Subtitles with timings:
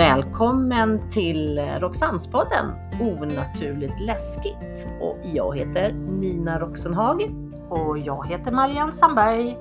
[0.00, 2.66] Välkommen till Roxannespodden
[3.00, 4.88] Onaturligt läskigt.
[5.00, 7.22] Och jag heter Nina Roxenhag.
[7.68, 9.58] Och jag heter Marianne Sandberg.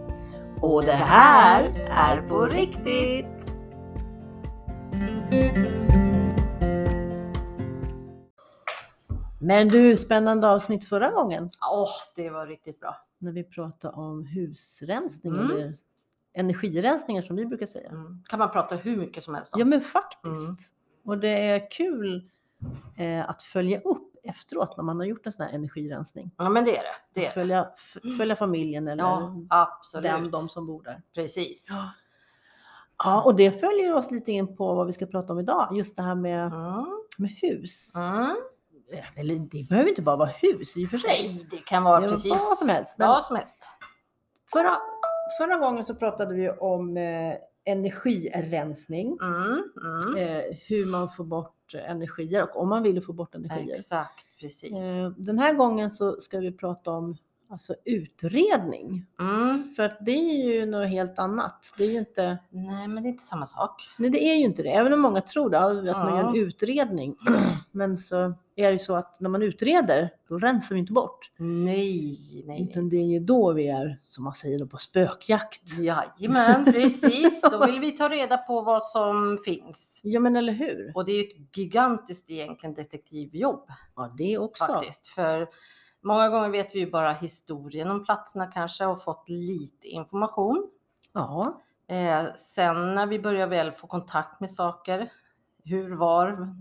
[0.61, 3.27] Och det här är på riktigt.
[9.39, 12.95] Men du, spännande avsnitt förra gången Åh, det var riktigt bra.
[13.19, 15.51] när vi pratade om husrensning Mm.
[15.51, 15.73] eller
[16.39, 17.89] energirensningar som vi brukar säga.
[17.89, 18.23] Mm.
[18.29, 19.59] Kan man prata hur mycket som helst om.
[19.59, 20.25] Ja men faktiskt.
[20.49, 20.57] Mm.
[21.05, 22.29] Och det är kul
[22.97, 26.31] eh, att följa upp efteråt när man har gjort en sån här energirensning.
[26.37, 26.89] Ja, men det är det.
[27.13, 27.33] det, är det.
[27.33, 30.03] Följa, f- följa familjen eller Ja, absolut.
[30.03, 31.01] den, de som bor där.
[31.15, 31.67] Precis.
[33.03, 35.67] Ja, och det följer oss lite in på vad vi ska prata om idag.
[35.73, 36.85] Just det här med, Mm.
[37.17, 37.95] med hus.
[37.95, 38.35] Mm.
[39.15, 41.09] Eller det behöver inte bara vara hus i och för sig.
[41.33, 43.57] Nej, det kan vara Det precis vad som helst, men- Vad som helst.
[44.51, 44.77] Förra,
[45.37, 49.17] förra gången så pratade vi om eh, energirensning.
[49.21, 49.63] Mm.
[49.83, 50.17] Mm.
[50.17, 53.75] Eh, hur man får bort energier och om man vill få bort energier.
[53.75, 54.79] Exakt, precis.
[54.79, 57.17] Eh, Den här gången så ska vi prata om
[57.49, 59.05] alltså, utredning.
[59.19, 59.73] Mm.
[59.75, 61.73] För det är ju något helt annat.
[61.77, 63.89] Det är ju inte, Nej, men det är inte samma sak.
[63.97, 64.69] nej, det är ju inte det.
[64.69, 66.41] Även om många tror det, att man gör en Ja.
[66.41, 67.15] utredning.
[67.71, 68.15] Men så
[68.55, 71.31] är det ju så att när man utreder, då rensar vi inte bort.
[71.37, 72.61] Nej, nej, nej.
[72.69, 75.77] Utan det är ju då vi är, som man säger, då, på spökjakt.
[75.79, 77.41] Jajamän, precis.
[77.41, 80.01] Då vill vi ta reda på vad som finns.
[80.03, 80.91] Ja men eller hur?
[80.95, 83.69] Och det är ju ett gigantiskt egentligen detektivjobb.
[83.95, 84.65] Ja det också.
[84.65, 85.07] faktiskt.
[85.07, 85.47] För
[86.01, 90.69] många gånger vet vi ju bara historien om platserna kanske och fått lite information.
[91.13, 91.61] Ja.
[91.87, 95.11] Eh, sen när vi börjar väl få kontakt med saker,
[95.63, 96.55] hur, var,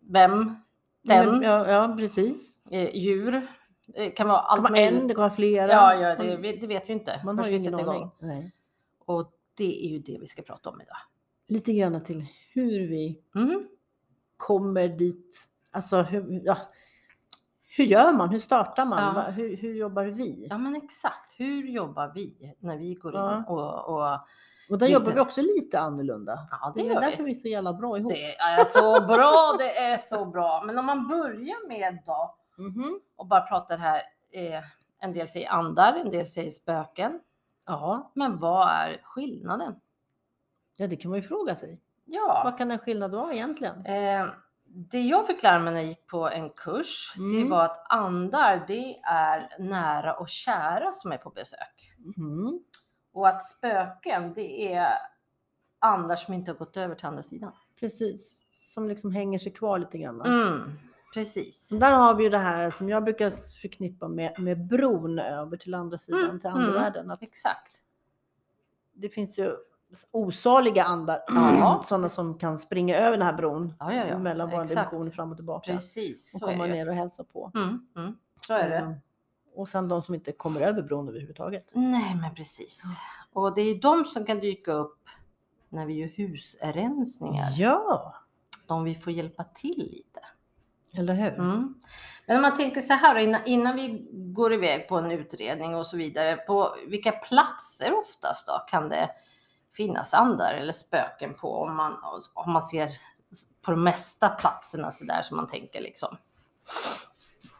[0.00, 0.56] vem,
[1.02, 2.56] den, ja, ja precis.
[2.70, 3.46] eh, djur.
[3.86, 5.00] Det kan vara allt kan möjligt.
[5.02, 5.68] en, det kan vara flera.
[5.72, 7.20] Ja, ja det, det vet vi inte.
[7.24, 8.10] man har ju ingen aning.
[8.18, 8.52] Nej.
[9.04, 10.96] Och det är ju det vi ska prata om idag.
[11.48, 13.68] Lite grann till hur vi Mm.
[14.36, 15.48] kommer dit.
[15.70, 16.56] Alltså hur, ja,
[17.76, 18.28] hur gör man?
[18.30, 19.16] Hur startar man?
[19.16, 19.22] Ja.
[19.22, 20.46] Hur, hur jobbar vi?
[20.50, 23.44] Ja men exakt, hur jobbar vi när vi går in Ja.
[23.48, 24.18] och, och
[24.70, 24.92] Och där lite.
[24.92, 26.38] jobbar vi också lite annorlunda.
[26.50, 27.06] ja, Det det är gör vi.
[27.06, 28.12] därför vi är så jävla bra ihop.
[28.12, 30.62] Det är så bra, det är så bra.
[30.66, 33.00] Men om man börjar med då Mhm.
[33.16, 34.02] och bara pratar här.
[34.32, 34.62] Eh,
[34.98, 37.20] en del säger andar, en del säger spöken.
[37.66, 38.10] Ja.
[38.14, 39.74] Men vad är skillnaden?
[40.76, 41.80] ja, det kan man ju fråga sig.
[42.04, 43.86] Ja, Vad kan en skillnad vara egentligen?
[43.86, 44.26] eh,
[44.74, 47.50] det jag fick lära mig när jag gick på en kurs, det Mm.
[47.50, 51.92] var att andar, det är nära och kära som är på besök.
[52.16, 52.64] Mhm.
[53.12, 54.92] Och att spöken, det är
[55.78, 57.52] andar som inte har gått över till andra sidan.
[57.80, 58.42] Precis.
[58.74, 60.20] Som liksom hänger sig kvar lite grann.
[60.20, 60.78] Mm,
[61.14, 61.68] precis.
[61.68, 65.56] Så där har vi ju det här som jag brukar förknippa med, med bron över
[65.56, 67.00] till andra sidan, Mm, till andevärlden.
[67.04, 67.10] mm.
[67.10, 67.72] Att Exakt.
[68.92, 69.52] det finns ju
[70.10, 71.82] osaliga andar, Ja.
[71.84, 75.36] sådana som kan springa över den här bron Ja, ja, mellan våra dimensioner fram och
[75.36, 77.50] tillbaka Precis, och komma ner och hälsa på.
[77.54, 78.16] Mm, mm,
[78.46, 78.76] så är det.
[78.76, 78.92] Eh,
[79.54, 81.70] Och sen de som inte kommer över bron överhuvudtaget.
[81.74, 82.82] Nej, men precis.
[83.32, 84.98] Och det är de som kan dyka upp
[85.68, 87.48] när vi gör husrensningar.
[87.56, 88.14] Ja,
[88.66, 90.20] De vi får hjälpa till lite.
[90.98, 91.34] eller hur?
[91.34, 91.74] Mm.
[92.26, 95.86] Men om man tänker så här innan, innan vi går iväg på en utredning och
[95.86, 96.36] så vidare.
[96.36, 99.10] På vilka platser oftast då kan det
[99.76, 101.96] finnas andar eller spöken på om man,
[102.34, 102.88] om man ser
[103.62, 106.16] på de mesta platserna så där som man tänker liksom.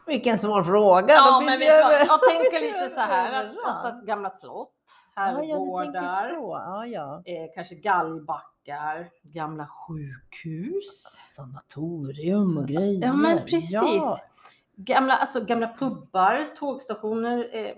[0.05, 1.13] Vilken svår fråga!
[1.13, 4.73] Ja, men vet över- jag tänker lite så här oftast gamla slott,
[5.15, 6.61] Ja, ja, herrgårdar, så.
[6.65, 7.21] Ja, ja.
[7.25, 11.03] eh, kanske galgbackar, gamla sjukhus.
[11.35, 13.05] Sanatorium och grejer.
[13.07, 13.71] Ja men precis.
[13.71, 14.17] Ja.
[14.75, 17.75] Gamla, alltså, gamla pubbar, tågstationer, eh,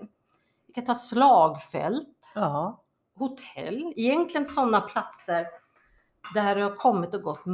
[0.66, 2.82] vi kan ta slagfält, ja.
[3.16, 3.92] Hotell.
[3.96, 5.46] Egentligen sådana platser
[6.34, 7.46] där det har kommit och gått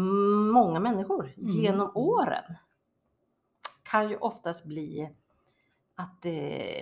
[0.53, 1.51] många människor Mm.
[1.51, 2.55] genom åren.
[3.83, 5.11] Kan ju oftast bli
[5.95, 6.73] att det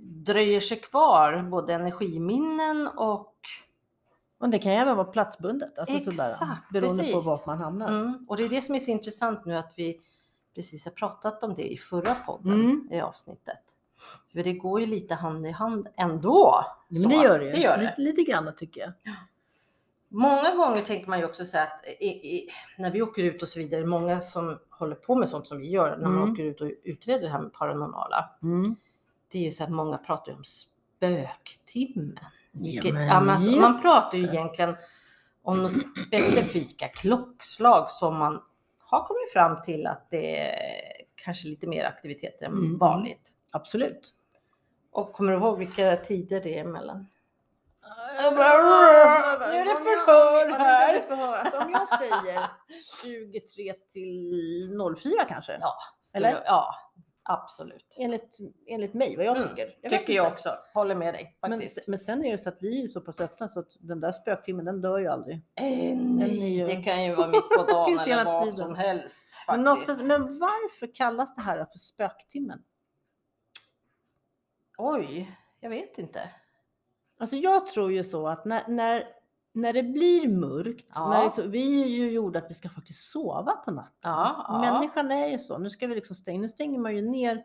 [0.00, 3.34] dröjer sig kvar både energiminnen och
[4.40, 5.78] Och det kan ju även vara platsbundet.
[5.78, 7.26] Alltså sådär, Exakt, beroende på precis.
[7.26, 7.88] vart man hamnar.
[7.88, 10.00] Mm, och det är det som är så intressant nu att vi
[10.54, 12.88] precis har pratat om det i förra podden Mm.
[12.92, 13.58] i avsnittet.
[14.32, 16.64] För det går ju lite hand i hand ändå.
[16.88, 17.50] Men Så, det gör det ju.
[17.52, 17.82] det, gör det.
[17.82, 18.92] Lite, lite grann tycker jag.
[20.10, 22.48] Många gånger tänker man ju också så att i, i,
[22.78, 25.70] när vi åker ut och så vidare, många som håller på med sånt som vi
[25.70, 26.32] gör när man Mm.
[26.32, 28.30] åker ut och utreder det här med paranormala.
[28.42, 28.76] Mm.
[29.32, 32.18] Det är ju så att många pratar ju om spöktimmen.
[32.52, 34.76] Ja, Ja, men alltså, man pratar ju egentligen
[35.42, 35.68] om några
[36.06, 38.42] specifika klockslag som man
[38.78, 40.56] har kommit fram till att det är
[41.14, 42.78] kanske lite mer aktiviteter än Mm.
[42.78, 43.34] vanligt.
[43.58, 44.12] Absolut.
[44.92, 47.06] Och kommer du ihåg vilka tider det är emellan?
[48.20, 48.24] Nu
[49.58, 51.00] är det förhör här.
[51.00, 51.36] Förhör.
[51.36, 52.50] Alltså, om jag säger
[53.32, 54.72] 23 till
[55.02, 55.58] 04 kanske?
[55.60, 55.74] Ja,
[56.14, 56.42] Eller?
[56.46, 56.74] ja
[57.22, 57.94] absolut.
[57.98, 59.76] Enligt, enligt mig, vad jag Mm, tycker.
[59.80, 60.58] Jag Tycker jag också.
[60.74, 61.88] Håller med dig Men, faktiskt.
[61.88, 64.12] men sen är det så att vi är så pass öppna så att den där
[64.12, 65.40] spöktimmen den dör ju aldrig.
[65.54, 68.56] Är nej, ju- det kan ju vara mitt på dagen eller vad tiden.
[68.66, 69.28] som helst.
[69.46, 72.62] Men, oftast, men varför kallas det här för spöktimmen?
[74.78, 76.30] Oj, jag vet inte.
[77.20, 79.04] Alltså jag tror ju så att när, när,
[79.52, 81.08] när det blir mörkt, Ja.
[81.10, 83.92] när liksom, vi är ju gjorda att vi ska faktiskt sova på natten.
[84.02, 84.58] Ja, ja.
[84.60, 85.58] Människan är ju så.
[85.58, 87.44] Nu ska vi liksom stänga, nu stänger man ju ner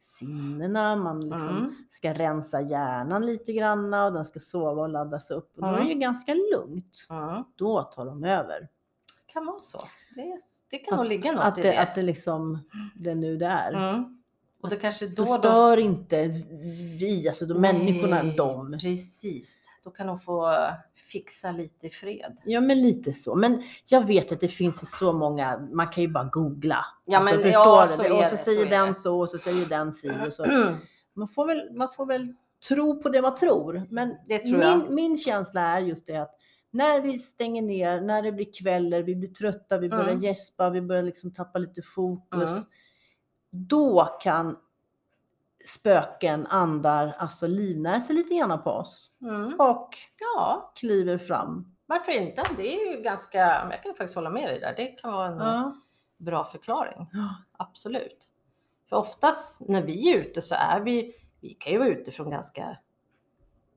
[0.00, 1.74] sinnena, man liksom Mm.
[1.90, 5.52] ska rensa hjärnan lite grann och den ska sova och laddas upp.
[5.56, 5.88] Och då är det Mm.
[5.88, 7.06] ju ganska lugnt.
[7.10, 7.44] Mm.
[7.56, 8.68] Då tar de över.
[9.26, 9.78] Kan vara så.
[10.16, 10.40] Det,
[10.70, 11.80] det kan nog ligga något Att i det, det.
[11.80, 12.58] att det liksom,
[12.94, 13.72] det är nu det är.
[13.72, 14.22] Mm.
[14.64, 15.14] Och det kanske då...
[15.24, 16.26] Då då- stör inte
[16.98, 18.78] vi, alltså då människorna, Nej, dem.
[18.82, 19.58] Precis.
[19.84, 20.56] Då kan de få
[20.94, 22.36] fixa lite i fred.
[22.44, 23.34] Ja, men lite så.
[23.34, 26.84] Men jag vet att det finns så många, man kan ju bara googla.
[27.04, 29.20] Ja, Alltså, men förstår ja, så Det- och det, så så säger är den så
[29.20, 30.44] och så säger den si och så.
[31.16, 32.34] Man får väl, man får väl
[32.68, 33.86] tro på det man tror.
[33.90, 36.34] Men tror min, min känsla är just det att
[36.70, 40.22] när vi stänger ner, när det blir kvällar, vi blir trötta, vi börjar Mm.
[40.22, 42.50] gäspa, vi börjar liksom tappa lite fokus.
[42.50, 42.62] Mm.
[43.56, 44.56] Då kan
[45.66, 49.10] spöken, andar, alltså livnära sig lite grann på oss.
[49.22, 49.54] Mm.
[49.60, 51.74] Och Ja, kliver fram.
[51.86, 52.42] varför inte?
[52.56, 53.38] Det är ju ganska,
[53.70, 54.74] jag kan faktiskt hålla med dig där.
[54.76, 55.72] Det kan vara en Ja.
[56.16, 57.06] bra förklaring.
[57.12, 57.34] Ja.
[57.56, 58.28] Absolut.
[58.88, 62.30] För oftast när vi är ute så är vi, vi kan ju vara ute från
[62.30, 62.76] ganska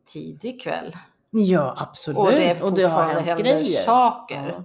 [0.06, 0.98] tidig kväll.
[1.30, 2.18] Ja, absolut.
[2.18, 3.82] Och det, är och det har hänt grejer.
[3.82, 4.54] saker.
[4.58, 4.64] Ja.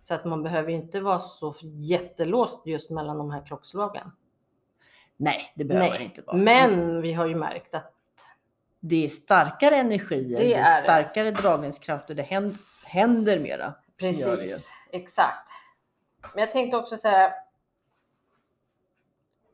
[0.00, 4.12] Så att man behöver inte vara så jättelåst just mellan de här klockslagen.
[5.22, 6.36] Nej, det behöver Nej, inte vara.
[6.36, 7.92] Men vi har ju märkt att
[8.80, 13.74] det är starkare energier, det, Det är, är starkare dragningskrafter, det händer, händer mera.
[13.98, 15.48] Precis, exakt.
[16.34, 17.32] Men jag tänkte också säga.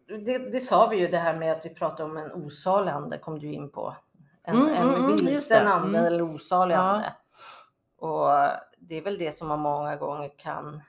[0.06, 3.18] Det, det sa vi ju det här med att vi pratade om en osalig ande
[3.18, 3.96] kom du in på.
[4.42, 6.04] En, Mm, mm, en mm, just vilsen ande Mm.
[6.12, 6.78] eller osalig Ja.
[6.78, 7.12] ande.
[7.96, 8.28] Och
[8.78, 10.82] det är väl det som man många gånger kan,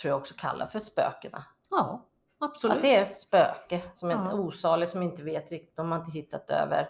[0.00, 1.44] tror jag också kallar för spökena.
[1.70, 2.02] Ja,
[2.42, 2.76] absolut.
[2.76, 4.32] Att det är spöke, som är Ja.
[4.34, 6.88] osalig, som inte vet riktigt, de har inte hittat över.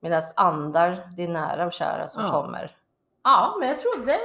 [0.00, 2.30] Medan andar, det är nära och kära som Ja.
[2.30, 2.76] kommer.
[3.22, 4.20] Ja, men jag tror det.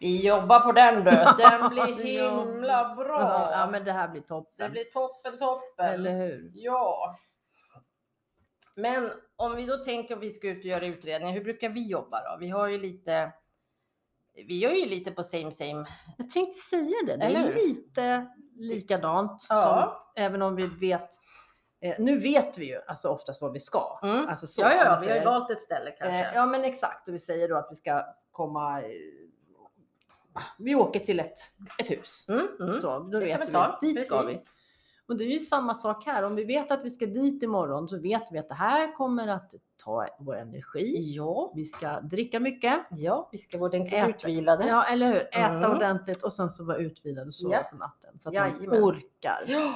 [0.00, 1.10] Vi jobbar på den du.
[1.38, 3.48] Den blir himla bra.
[3.52, 4.70] Ja, men det här blir Det toppen.
[4.72, 5.86] blir toppen, toppen.
[5.86, 6.50] Eller hur?
[6.54, 7.16] Ja.
[8.76, 11.86] Men om vi då tänker att vi ska ut och göra utredningar, hur brukar vi
[11.88, 12.36] jobba då?
[12.40, 13.32] Vi har ju lite,
[14.34, 15.86] vi gör ju lite på same same.
[16.18, 19.46] Jag tänkte säga det, det är lite likadant.
[19.48, 20.00] Ja.
[20.14, 21.10] Som, även om vi vet,
[21.80, 23.98] eh, nu vet vi ju alltså oftast vad vi ska.
[24.02, 24.28] Mm.
[24.28, 26.24] Alltså så, ja, ja, vi har ju valt ett ställe kanske.
[26.24, 28.88] Eh, ja men exakt, och vi säger då att vi ska komma, eh,
[30.58, 31.38] vi åker till ett,
[31.78, 32.24] ett hus.
[32.28, 32.78] Mm, mm.
[32.78, 33.48] Så, då Det vet
[33.82, 34.40] vi dit ska vi.
[35.08, 36.22] Och det är ju samma sak här.
[36.22, 39.28] Om vi vet att vi ska dit imorgon så vet vi att det här kommer
[39.28, 39.54] att
[39.84, 41.12] ta vår energi.
[41.16, 42.80] Ja, Vi ska dricka mycket.
[42.90, 44.08] ja, vi ska vara ordentligt Äta.
[44.08, 44.66] utvilade.
[44.66, 45.20] Ja, eller hur?
[45.20, 45.70] Äta Mm.
[45.70, 47.62] ordentligt och sen så vara utvilad och sova Ja.
[47.70, 48.18] på natten.
[48.18, 48.82] Så att man Jajamän.
[48.84, 49.42] orkar.
[49.46, 49.74] Ja.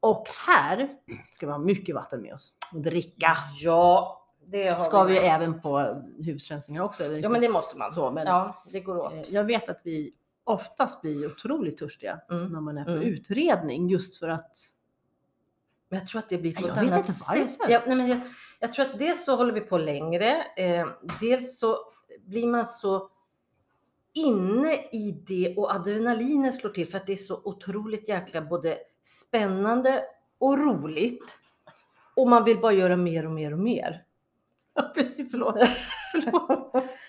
[0.00, 0.88] Och här
[1.34, 2.54] ska vi ha mycket vatten med oss.
[2.74, 3.36] Och dricka.
[3.62, 5.34] Ja, det Ska vi med.
[5.34, 7.04] även på husrensningar också?
[7.04, 7.90] Ja, men det måste man.
[7.92, 9.12] Så, men- Ja, det går åt.
[9.12, 12.52] Eh, Jag vet att vi oftast blir otroligt törstiga Mm.
[12.52, 13.02] när man är på Mm.
[13.02, 14.56] utredning just för att
[15.88, 17.26] Men jag tror att det blir på Jag ett vet annat inte sätt.
[17.58, 17.72] varför.
[17.72, 18.20] Ja, nej, men jag,
[18.60, 20.42] jag tror att dels så håller vi på längre.
[20.56, 20.88] Eh,
[21.20, 21.76] dels så
[22.26, 23.10] blir man så
[24.12, 28.78] inne i det och adrenalinet slår till för att det är så otroligt jäkla både
[29.04, 30.02] spännande
[30.38, 31.38] och roligt.
[32.16, 34.04] Och man vill bara göra mer och mer och mer.
[34.74, 35.30] Ja, precis.
[35.30, 35.54] Förlåt.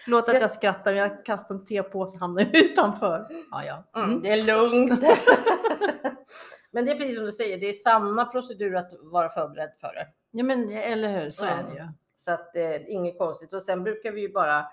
[0.05, 3.27] Förlåt, att jag- skrattar, men jag kastade en tepåse och hamnade utanför.
[3.51, 3.83] Ja, ja.
[3.95, 4.21] Mm, Mm.
[4.21, 5.03] det är lugnt.
[6.71, 9.87] Men det är precis som du säger, det är samma procedur att vara förberedd för
[9.93, 10.07] det.
[10.31, 11.65] ja men eller hur, så är Mm.
[11.73, 11.87] det ju.
[12.17, 13.53] Så att eh, inget konstigt.
[13.53, 14.65] Och sen brukar vi ju bara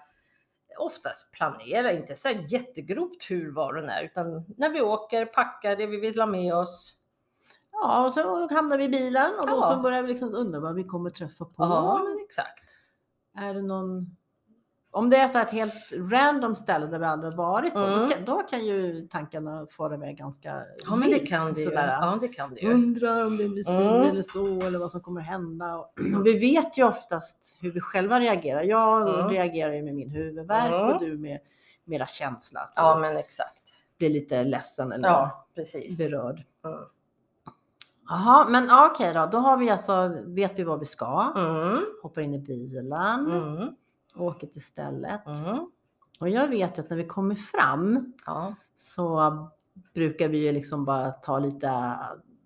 [0.78, 5.76] oftast planera, inte så här jättegrovt hur var den är, utan när vi åker, packar
[5.76, 6.92] det vi vill ha med oss.
[7.72, 9.62] Ja, och så hamnar vi i bilen och då Ja.
[9.74, 11.54] så börjar vi liksom undra vad vi kommer träffa på.
[11.58, 12.64] Ja, men exakt.
[13.36, 14.16] Är det någon...
[14.92, 18.08] Om det är så ett helt random ställe där vi aldrig varit på, då, Mm.
[18.10, 21.98] kan, då kan ju tankarna fara iväg ganska Ja, men det kan det sådär.
[22.00, 22.72] Ja, det kan det ju.
[22.72, 24.10] Undrar om det blir si Mm.
[24.10, 25.76] eller så eller vad som kommer hända.
[25.76, 25.92] Och,
[26.24, 28.62] vi vet ju oftast hur vi själva reagerar.
[28.62, 29.28] Jag Mm.
[29.30, 30.88] reagerar ju med min huvudvärk Mm.
[30.94, 31.38] och du med
[31.84, 32.60] mera känsla.
[32.76, 33.56] Ja, men exakt.
[33.98, 35.98] blir lite ledsen eller Ja, precis.
[35.98, 36.42] berörd.
[36.64, 36.78] Mm.
[38.08, 39.26] Jaha, men okej då.
[39.32, 41.32] Då har vi alltså, vet vi vad vi ska.
[41.36, 41.78] Mm.
[42.02, 42.88] Hoppar in i bilen,
[44.14, 44.26] Mm.
[44.26, 45.26] åker till stället.
[45.26, 45.70] Mm.
[46.20, 48.54] Och jag vet att när vi kommer fram Ja.
[48.76, 49.32] så
[49.94, 51.96] brukar vi ju liksom bara ta lite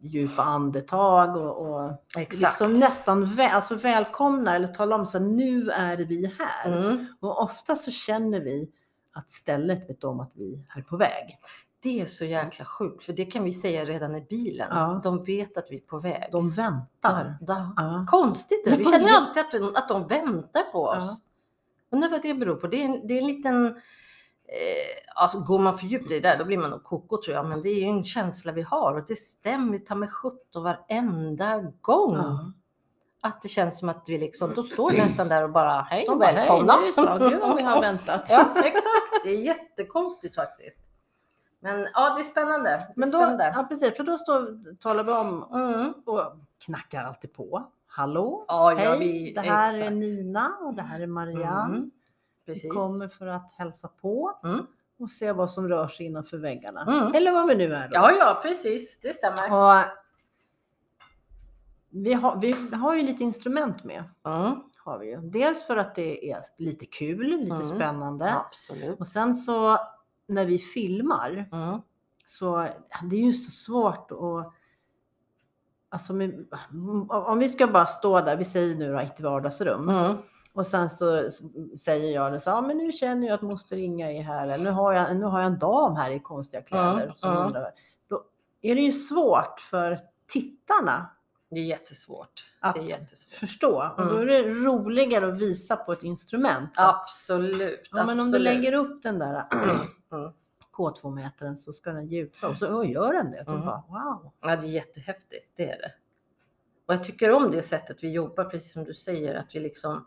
[0.00, 1.92] djupa andetag och, och
[2.30, 6.78] liksom nästan vä- alltså välkomna eller tala om så här, nu är vi här.
[6.78, 7.06] Mm.
[7.20, 8.70] Och ofta så känner vi
[9.12, 11.38] att stället vet om att vi är på väg.
[11.82, 14.68] Det är så jäkla sjukt, för det kan vi säga redan i bilen.
[14.70, 15.00] Ja.
[15.04, 16.28] De vet att vi är på väg.
[16.32, 17.24] De väntar.
[17.40, 17.68] Där, där.
[17.76, 18.06] Ja.
[18.08, 18.76] Konstigt, det.
[18.76, 21.04] vi känner alltid att, de- att de väntar på oss.
[21.04, 21.16] Ja.
[21.94, 22.66] Undrar vad det beror på.
[22.66, 23.66] Det är en, det är en liten...
[24.46, 27.36] Eh, alltså går man för djupt i det där då blir man nog koko tror
[27.36, 27.46] jag.
[27.46, 31.62] Men det är ju en känsla vi har och det stämmer ta med sjutton varenda
[31.80, 32.14] gång.
[32.16, 32.52] Ja.
[33.22, 36.08] Att det känns som att vi liksom, då står vi nästan där och bara hej
[36.08, 36.72] och välkomna.
[36.72, 37.28] Hej, nu.
[37.30, 38.26] Gud vad vi har väntat.
[38.30, 40.80] ja exakt, det är jättekonstigt faktiskt.
[41.60, 42.70] Men ja, det är spännande.
[42.70, 43.52] Det är Men då, spännande.
[43.56, 45.92] ja, precis, för då står, talar vi om Mm.
[46.06, 46.22] och
[46.64, 47.70] knackar alltid på.
[47.96, 49.92] Hallå, Ja, hej, vi- det här är exakt.
[49.96, 51.76] Nina och det här är Marianne.
[51.76, 51.90] Mm.
[52.46, 54.66] Vi kommer för att hälsa på Mm.
[54.98, 56.82] och se vad som rör sig innanför väggarna.
[56.82, 57.12] Mm.
[57.14, 57.88] Eller vad vi nu är då.
[57.92, 58.98] Ja, ja, precis.
[59.02, 59.52] Det stämmer.
[59.52, 59.84] Och
[61.90, 64.04] vi, har, vi har ju lite instrument med.
[64.26, 64.52] Mm.
[64.84, 65.16] Har vi.
[65.22, 67.62] Dels för att det är lite kul, lite Mm.
[67.64, 68.34] spännande.
[68.34, 69.00] Absolut.
[69.00, 69.78] Och sen så
[70.26, 71.80] när vi filmar Mm.
[72.26, 72.68] så
[73.10, 74.52] det är ju så svårt att
[75.94, 76.12] Alltså
[77.08, 80.16] om vi ska bara stå där, vi säger nu då ett vardagsrum Mm.
[80.52, 81.30] och sen så
[81.80, 84.64] säger jag det så, ja men nu känner jag att moster Inga är här, eller
[84.64, 87.02] nu har jag, nu har jag en dam här i konstiga kläder.
[87.02, 87.46] Mm, som mm.
[87.46, 87.70] undrar.
[88.08, 88.22] Då
[88.62, 89.98] är det ju svårt för
[90.28, 91.06] tittarna
[91.50, 92.44] Det är jättesvårt.
[92.60, 93.34] att Det är jättesvårt.
[93.34, 93.90] förstå.
[93.96, 96.70] Och då är det roligare att visa på ett instrument.
[96.78, 97.88] Absolut.
[97.90, 98.42] Ja, men om du absolut.
[98.42, 99.44] lägger upp den där
[100.12, 100.32] Mm.
[100.76, 102.58] K2-mätaren så ska den ge utslag.
[102.58, 103.44] Så oh, gör den det.
[103.48, 103.60] Mm.
[103.60, 104.32] bara, wow.
[104.40, 105.50] Ja, det är jättehäftigt.
[105.56, 105.92] Det är det.
[106.86, 110.06] Och jag tycker om det sättet vi jobbar, precis som du säger, att vi liksom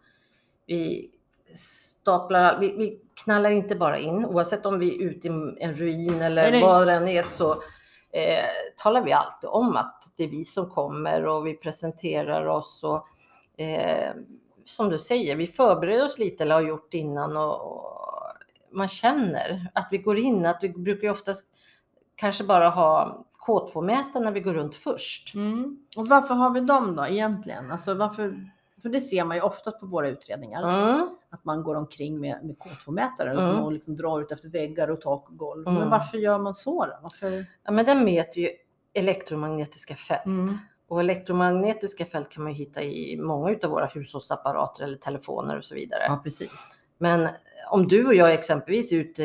[0.65, 1.11] vi
[1.53, 6.21] staplar, vi, vi knallar inte bara in, oavsett om vi är ute i en ruin
[6.21, 7.51] eller Nej, vad det än är så
[8.11, 8.45] eh,
[8.77, 13.07] talar vi alltid om att det är vi som kommer och vi presenterar oss och
[13.61, 14.13] eh,
[14.65, 18.06] som du säger, vi förbereder oss lite eller har gjort innan och, och
[18.71, 21.45] man känner att vi går in, att vi brukar ju oftast
[22.15, 25.35] kanske bara ha K2-mätaren när vi går runt först.
[25.35, 25.77] Mm.
[25.97, 27.71] Och varför har vi dem då egentligen?
[27.71, 30.89] Alltså varför, för det ser man ju oftast på våra utredningar.
[30.91, 31.09] Mm.
[31.29, 33.43] Att man går omkring med, med K2-mätare Mm.
[33.43, 35.63] liksom, och liksom drar ut efter väggar och tak och golv.
[35.65, 35.89] Men Mm.
[35.89, 36.93] varför gör man så då?
[37.01, 37.45] Varför?
[37.63, 38.49] Ja, men den mäter ju
[38.93, 40.25] elektromagnetiska fält.
[40.25, 40.57] Mm.
[40.87, 45.75] Och elektromagnetiska fält kan man hitta i många av våra hushållsapparater eller telefoner och så
[45.75, 46.01] vidare.
[46.07, 46.75] Ja, precis.
[46.97, 47.29] Men
[47.69, 49.23] om du och jag exempelvis är ute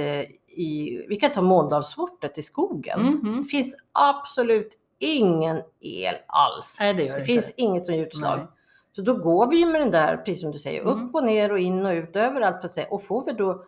[0.56, 3.00] i, vi kan ta Måndalsfortet i skogen.
[3.02, 3.42] Mhm.
[3.42, 6.76] Det finns absolut ingen el alls.
[6.80, 8.38] Nej, det det finns inget som ger utslag.
[8.38, 8.46] Nej.
[8.92, 10.92] Så då går vi med den där, precis som du säger, Mm.
[11.08, 12.86] upp och ner och in och ut överallt för att säga.
[12.90, 13.64] Och får vi då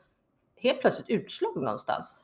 [0.56, 2.20] helt plötsligt utslag någonstans?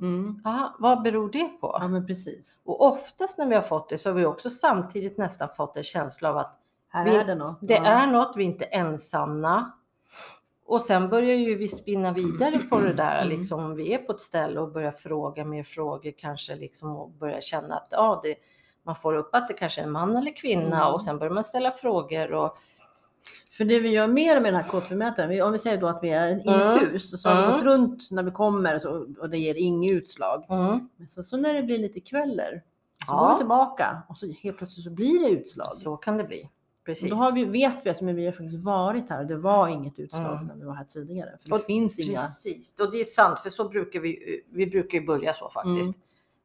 [0.00, 0.40] Mm.
[0.44, 1.76] Aha, vad beror det på?
[1.80, 2.58] Ja, men precis.
[2.64, 5.82] Och oftast när vi har fått det så har vi också samtidigt nästan fått en
[5.82, 6.58] känsla av att
[6.88, 7.58] Här Vi- är det något.
[7.60, 7.84] det ja.
[7.84, 9.72] är något, vi är inte ensamma.
[10.72, 13.28] Och sen börjar ju vi spinna vidare på det där, Mm.
[13.38, 17.10] liksom om vi är på ett ställe och börjar fråga mer frågor kanske liksom och
[17.10, 18.34] börjar känna att ja, det,
[18.82, 20.94] man får upp att det kanske är en man eller kvinna Mm.
[20.94, 22.56] och sen börjar man ställa frågor och
[23.50, 26.02] För det vi gör mer med den här K2-mätaren, vi- om vi säger då att
[26.02, 26.60] vi är i Mm.
[26.76, 27.54] ett hus så har vi Mm.
[27.54, 30.44] gått runt när vi kommer så, och det ger inget utslag.
[30.48, 32.62] mm, Men så, så när det blir lite kvällar
[33.06, 33.18] så Ja.
[33.24, 35.72] går vi tillbaka och så helt plötsligt så blir det utslag.
[35.74, 36.48] så kan det bli.
[36.84, 37.10] Precis.
[37.10, 39.68] då har vi, vet vi att men vi har faktiskt varit här och det var
[39.68, 40.46] inget utslag Mm.
[40.46, 41.38] när vi var här tidigare.
[41.42, 42.20] För det Och finns inga...
[42.20, 45.94] Precis, och det är sant för så brukar vi, vi brukar ju börja så faktiskt.
[45.96, 46.00] Mm.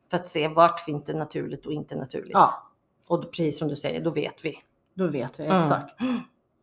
[0.10, 2.30] För att se vart finns det naturligt och inte naturligt.
[2.34, 2.64] Ja,
[3.08, 4.58] Och precis som du säger, då vet vi.
[4.94, 5.62] då vet vi Mm.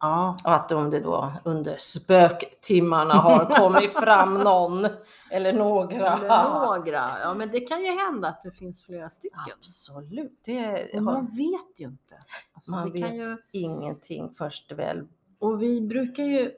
[0.05, 4.87] Ja, Och att om det då under spöktimmarna har kommit fram någon
[5.31, 5.95] eller några.
[6.19, 7.11] eller några.
[7.23, 9.41] Ja, men det kan ju hända att det finns flera stycken.
[9.59, 12.15] Absolut, det har man vet ju inte.
[12.55, 13.19] Alltså, Man det kan vet.
[13.21, 13.37] ju...
[13.53, 15.07] ingenting först väl.
[15.39, 16.51] Och vi brukar ju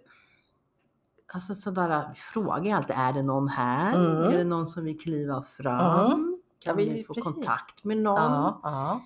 [1.35, 3.95] Alltså sådär, vi frågar alltid, är det någon här?
[3.95, 4.23] Mm.
[4.23, 6.07] Är det någon som vill kliva fram?
[6.13, 6.39] Mm.
[6.61, 7.33] Kan Ja, vi- vi få precis.
[7.35, 8.33] kontakt med någon?
[8.33, 9.01] Ja, ja.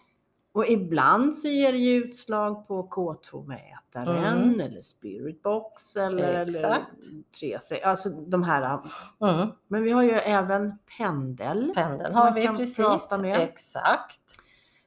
[0.53, 4.61] Och ibland så ger det ju utslag på K2-mätaren Mm.
[4.61, 6.91] eller Spiritbox eller, eller Exakt.
[7.41, 7.83] 3C.
[7.85, 8.81] Alltså de här.
[9.21, 9.49] Mm.
[9.69, 11.73] Men vi har ju även pendel.
[11.75, 13.13] Pendeln har vi precis.
[13.25, 14.21] Exakt.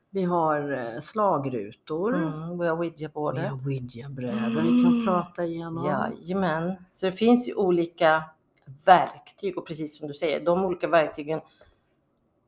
[0.10, 2.16] Vi har eh, slagrutor.
[2.16, 2.60] Mm.
[2.60, 3.50] Vi har Vi ouija-bordet.
[3.50, 5.06] har ouija-brädor vi kan Mm.
[5.06, 5.86] prata igenom.
[5.86, 6.74] Jajamän.
[6.92, 8.24] Så det finns ju olika
[8.86, 11.42] verktyg och precis som du säger, de olika verktygen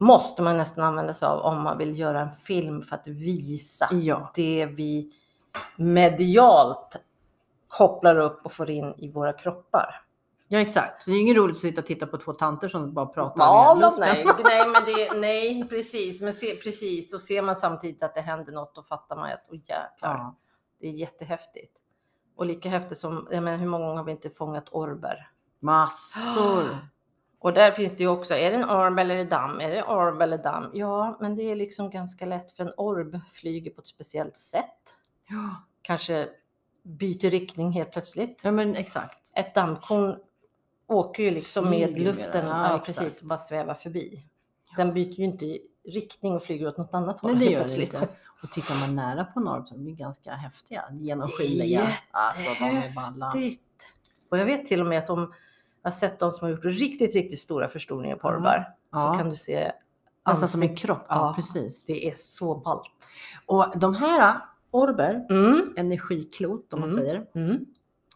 [0.05, 3.87] måste man nästan använda sig av om man vill göra en film för att visa
[3.91, 4.31] Ja.
[4.35, 5.11] det vi
[5.77, 6.95] medialt
[7.67, 10.01] kopplar upp och får in i våra kroppar.
[10.47, 11.05] Ja exakt.
[11.05, 13.37] Det är ju inget roligt att sitta och titta på två tanter som bara pratar
[13.43, 16.21] Ja, nej, nej, men det, nej, precis.
[16.21, 17.13] Men se, precis.
[17.13, 20.35] Och ser man samtidigt att det händer något, då fattar man att, åh jäklar, Ja.
[20.79, 21.75] det är jättehäftigt.
[22.35, 25.29] Och lika häftigt som, jag menar hur många gånger har vi inte fångat orber?
[25.59, 26.77] Massor.
[27.45, 29.59] Och där finns det ju också, är det en orb eller en damm?
[29.59, 30.71] Är det orb eller damm?
[30.73, 34.93] Ja, men det är liksom ganska lätt för en orb flyger på ett speciellt sätt.
[35.29, 35.63] Ja.
[35.81, 36.29] Kanske
[36.83, 38.39] byter riktning helt plötsligt.
[38.43, 39.17] ja men exakt.
[39.35, 40.15] Ett dammkorn
[40.87, 44.25] åker ju liksom med Flyger med luften, den, ja, ja, precis, och bara svävar förbi.
[44.77, 47.81] Den byter ju inte riktning och flyger åt något annat håll Nej det gör det
[47.81, 48.07] inte.
[48.43, 50.83] Och tittar man nära på norr så är de ganska häftiga.
[50.91, 51.97] Genomskinliga.
[52.11, 53.33] Alltså de är balla.
[54.29, 55.33] Och jag vet till och med att de
[55.85, 58.35] jag har sett de som har gjort riktigt, riktigt stora förstoringar på Ja.
[58.37, 58.67] orbar.
[58.93, 59.13] Så Ja.
[59.17, 59.71] kan du se
[60.27, 61.05] Nästan som en kropp.
[61.09, 61.33] Ja, Ja.
[61.35, 61.85] precis.
[61.85, 62.91] Det är så ballt.
[63.45, 64.35] Och de här
[64.71, 65.73] orber, Mm.
[65.77, 67.01] energiklot om man Mm.
[67.01, 67.65] säger, Mm.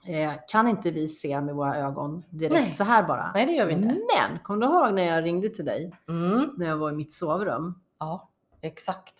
[0.08, 2.74] eh, kan inte vi se med våra ögon direkt Nej.
[2.78, 3.32] så här bara.
[3.34, 3.88] Nej, det gör vi inte.
[3.88, 6.50] Men kommer du ihåg när jag ringde till dig Mm.
[6.58, 8.30] när jag var i mitt sovrum Ja,
[8.62, 9.14] exakt.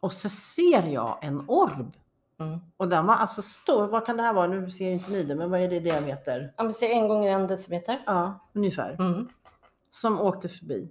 [0.00, 1.92] och så ser jag en orb
[2.40, 2.58] Mm.
[2.76, 3.86] och den var alltså stor.
[3.86, 4.46] Vad kan det här vara?
[4.46, 6.52] Nu ser inte ni det, men vad är det i diameter?
[6.56, 8.02] Ja, men se en gånger en decimeter.
[8.06, 8.96] Ja, ungefär.
[9.00, 9.28] Mm.
[9.90, 10.90] Som åkte förbi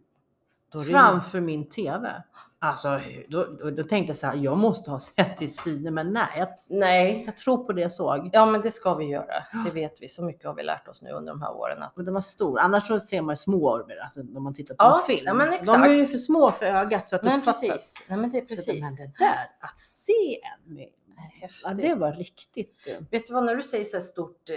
[0.89, 2.23] framför min TV.
[2.59, 2.99] Alltså,
[3.29, 6.27] då, då, då tänkte jag så här, jag måste ha sett i syne, men nej,
[6.37, 8.29] jag, Nej, jag tror på det jag såg.
[8.33, 9.33] ja men det ska vi göra.
[9.65, 10.07] Det vet vi.
[10.07, 11.83] Så mycket har vi lärt oss nu under de här åren.
[11.83, 11.97] Att...
[11.97, 12.59] Och den var stor.
[12.59, 15.23] Annars så ser man ju små orber, alltså när man tittar på Ja, en film.
[15.25, 15.87] ja, men De exakt.
[15.87, 17.61] är ju för små för ögat så att Men uppfattas.
[17.61, 17.93] precis.
[18.07, 18.83] Nej, men det är Så precis.
[18.83, 20.87] Men det där, att se en med,
[21.17, 21.61] Häftigt.
[21.63, 22.87] ja, det var riktigt.
[22.87, 24.55] eh, Vet du vad, när du säger så här stort eh,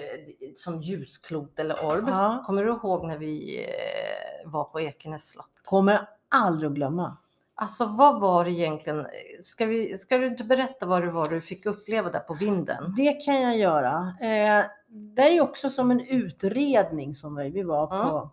[0.57, 2.09] som ljusklot eller orb.
[2.09, 2.43] Ja.
[2.47, 5.50] Kommer du ihåg när vi eh, var på Ekenäs slott?
[5.64, 7.17] Kommer aldrig att glömma.
[7.55, 9.07] Alltså vad var det egentligen?
[9.43, 12.95] Ska, vi, ska du inte berätta vad det var du fick uppleva där på vinden?
[12.97, 14.14] Det kan jag göra.
[14.21, 18.31] Eh, det är också som en utredning som vi, vi var på,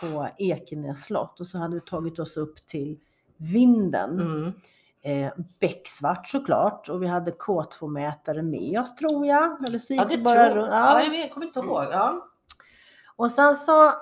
[0.00, 2.98] på Ekenäs slott och så hade vi tagit oss upp till
[3.36, 4.20] vinden.
[4.20, 4.52] Mm.
[5.06, 9.64] Eh, becksvart såklart och vi hade K2-mätare med oss tror jag.
[9.66, 10.74] Eller så gick Ja, det bara tror jag.
[10.74, 11.14] Ja, Ja.
[11.14, 11.84] jag kommer inte ihåg.
[11.84, 12.28] Ja.
[13.16, 13.92] Och sen så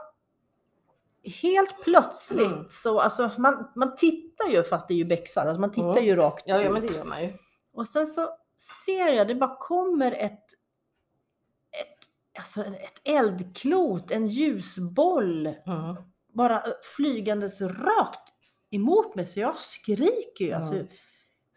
[1.43, 2.67] helt plötsligt Mm.
[2.71, 6.05] så, alltså man, man tittar ju fast det är ju becksvart, alltså man tittar Mm.
[6.05, 6.73] ju rakt Ja, ja, ut.
[6.73, 7.33] men det gör man ju.
[7.75, 8.29] Och sen så
[8.87, 10.45] ser jag, det bara kommer ett,
[11.81, 11.99] ett,
[12.39, 15.97] alltså ett eldklot, en ljusboll Mm.
[16.33, 16.63] bara
[16.97, 18.34] flygandes rakt
[18.75, 20.53] emot mig så jag skriker ju.
[20.53, 20.87] Alltså, Mm.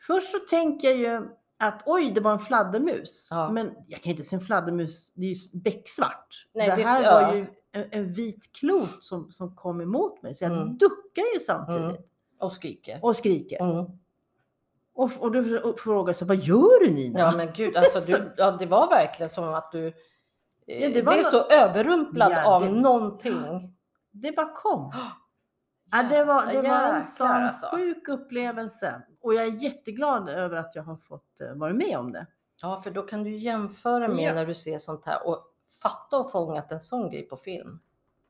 [0.08, 1.28] Först så tänker jag ju
[1.58, 3.28] att oj, det var en fladdermus.
[3.32, 3.52] Ja.
[3.52, 6.46] Men jag kan inte se en fladdermus, det är ju becksvart.
[6.54, 7.12] Nej, det det- här ja.
[7.28, 10.36] var ju en, en vit klot som, som kom emot mig.
[10.36, 10.78] Så jag Mm.
[10.78, 12.02] duckar ju samtidigt Mm.
[12.40, 13.00] Och skriker.
[13.02, 13.62] och skriker.
[13.64, 13.86] Mm.
[14.94, 17.20] Och, och du frågar så vad gör du Nina?
[17.20, 19.94] Ja men gud, alltså, du, ja, det var verkligen som att du eh,
[20.66, 23.36] Ja, det var blev så överrumplad Ja, av det- någonting.
[24.12, 24.92] Det bara kom.
[25.92, 27.68] Ja, det var, det var en sån alltså.
[27.76, 29.02] sjuk upplevelse.
[29.22, 32.28] Och jag är jätteglad över att jag har fått eh, vara med om det.
[32.62, 34.34] Ja, för då kan du jämföra med Ja.
[34.34, 37.80] när du ser sånt här och fatta och fångat en sån grej på film.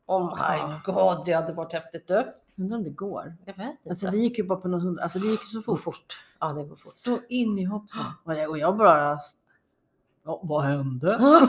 [0.05, 2.33] Oh my god, det hade varit häftigt du.
[2.57, 3.35] Undrar om det går.
[3.45, 3.89] Jag vet inte.
[3.89, 5.79] Alltså det gick ju bara på någon hundra, alltså det gick så fort.
[5.81, 6.23] fort.
[6.39, 6.93] Ja, det går fort.
[6.93, 8.05] Så in i hoppsan.
[8.23, 9.19] Och jag, och jag bara,
[10.25, 11.19] ja, vad hände?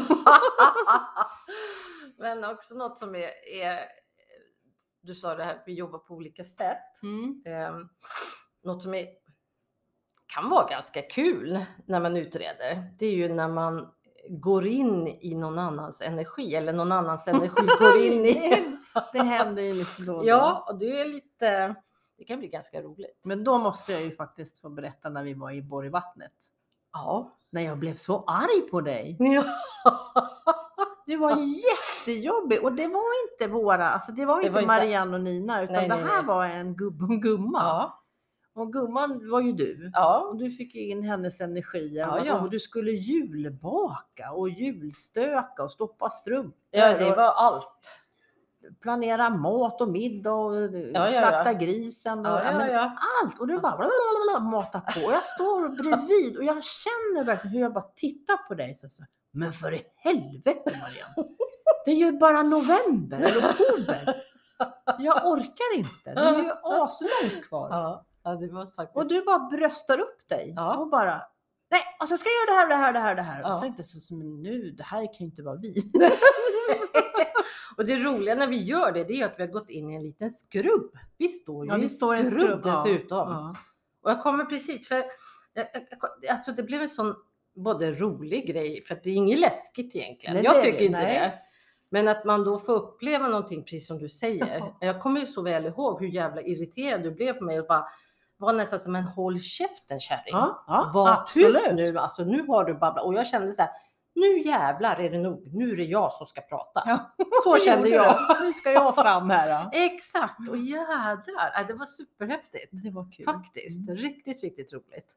[2.18, 3.78] Men också något som är, är,
[5.00, 7.02] du sa det här att vi jobbar på olika sätt.
[7.02, 7.42] Mm.
[7.46, 7.76] Eh,
[8.64, 9.06] något som är,
[10.26, 13.92] kan vara ganska kul när man utreder, det är ju när man
[14.28, 18.64] går in i någon annans energi eller någon annans energi går in i.
[19.12, 20.28] det, händer ju lite då och då.
[20.28, 21.74] Ja, och det är lite,
[22.16, 23.20] det kan bli ganska roligt.
[23.24, 26.34] Men då måste jag ju faktiskt få berätta när vi var i Borgvattnet.
[26.92, 27.34] Ja.
[27.50, 29.16] När jag blev så arg på dig.
[29.18, 29.44] ja.
[31.08, 34.66] Du var jättejobbig och det var inte våra, alltså det var Det inte var inte-
[34.66, 36.26] Marianne och Nina utan Nej, det nej, här nej.
[36.26, 37.58] var en gubbe och en gumma.
[37.62, 38.02] Ja.
[38.54, 39.90] Och gumman var ju du.
[39.94, 40.18] Ja.
[40.30, 42.40] Och du fick ju in hennes energier Ja, ja.
[42.40, 47.90] och du skulle julbaka och julstöka och stoppa strumpor ja, det var allt.
[48.80, 50.52] planera mat och middag och
[51.10, 53.38] slakta grisen och allt.
[53.40, 55.06] Och du bara blablabla, matar på.
[55.06, 58.74] Och jag står bredvid och jag känner verkligen hur jag bara tittar på dig.
[58.74, 61.28] Så, så, men för i helvete Marianne!
[61.84, 64.14] Det är ju bara november eller oktober.
[64.98, 66.14] Jag orkar inte.
[66.14, 67.68] Det är ju aslångt kvar.
[67.70, 68.96] Ja, ja, det var faktiskt.
[68.96, 70.76] Och du bara bröstar upp dig Ja.
[70.76, 71.22] och bara
[71.70, 73.40] Nej, och sen ska jag göra det här, det här, det här, det här.
[73.42, 73.48] Ja.
[73.48, 75.92] Jag tänkte så, men nu, det här kan ju inte vara vi.
[77.76, 79.94] och det roliga när vi gör det, det är att vi har gått in i
[79.96, 80.98] en liten skrubb.
[81.18, 83.28] Vi står ju Ja, i vi en står i en skrubb, skrubb, dessutom.
[83.30, 83.56] Ja.
[84.02, 85.06] Och jag kommer precis för jag,
[85.54, 87.14] jag- alltså det blev en sån
[87.58, 90.34] både rolig grej för att det är inget läskigt egentligen.
[90.36, 91.18] Nej, jag tycker det, inte nej.
[91.18, 91.38] det.
[91.90, 94.72] Men att man då får uppleva någonting precis som du säger.
[94.80, 97.84] Jag kommer ju så väl ihåg hur jävla irriterad du blev på mig och bara
[98.36, 100.24] var nästan som en håll käften kärring.
[100.32, 103.04] Ja, ja, Var tyst nu, alltså nu har du babblat.
[103.04, 103.70] Och jag kände så här,
[104.14, 106.82] nu jävlar är det nog, nu är det jag som ska prata.
[106.86, 108.36] Ja, Så kände jag.
[108.42, 109.64] Nu ska jag fram här.
[109.64, 109.70] Då.
[109.78, 112.68] Exakt, och jädrar, ja, det var superhäftigt.
[112.84, 113.24] Det var kul.
[113.24, 114.02] Faktiskt, Mm.
[114.02, 115.16] riktigt, riktigt roligt.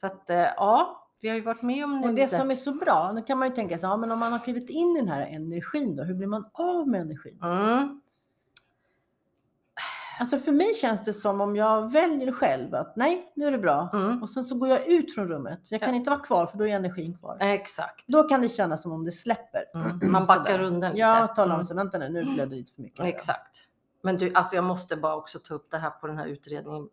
[0.00, 2.54] Så att eh, ja, vi har ju varit med om Och det lite- som är
[2.54, 4.96] så bra, då kan man ju tänka sig, ja, men om man har klivit in
[4.96, 7.38] i den här energin då, hur blir man av med energin?
[7.42, 8.00] Mm,
[10.20, 13.58] Alltså för mig känns det som om jag väljer själv att nej, nu är det
[13.58, 13.90] bra.
[13.92, 15.60] mm, Och sen så går jag ut från rummet.
[15.68, 15.94] Jag kan Ja.
[15.96, 17.36] inte vara kvar för då är energin kvar.
[17.40, 18.04] exakt.
[18.06, 19.64] Då kan det kännas som om det släpper.
[19.74, 21.00] Mm, man backar undan lite.
[21.00, 21.64] Jag talar om Mm.
[21.66, 23.04] så vänta nu, nu blev det lite för mycket.
[23.06, 23.68] Exakt.
[24.02, 26.88] Men du, alltså jag måste bara också ta upp det här på den här utredningen.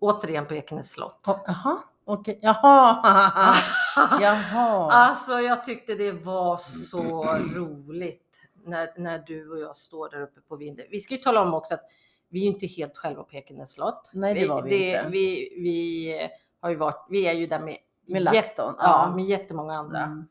[0.00, 1.20] Återigen på Ekenäs slott.
[1.26, 1.78] Ja, Jaha,
[2.12, 2.38] okej.
[2.42, 3.54] Jaha.
[4.20, 4.92] Jaha.
[4.92, 6.56] Alltså jag tyckte det var
[6.90, 10.86] så roligt när, när du och jag står där uppe på vinden.
[10.90, 11.84] Vi ska ju tala om också att
[12.28, 14.10] vi är ju inte helt själva på Ekenäs slott.
[14.12, 15.08] Nej, det var vi inte.
[15.08, 19.12] Vi, vi, har ju varit, vi är ju där med, Med Ja, ja.
[19.16, 20.02] med jättemånga andra.
[20.02, 20.24] Mm.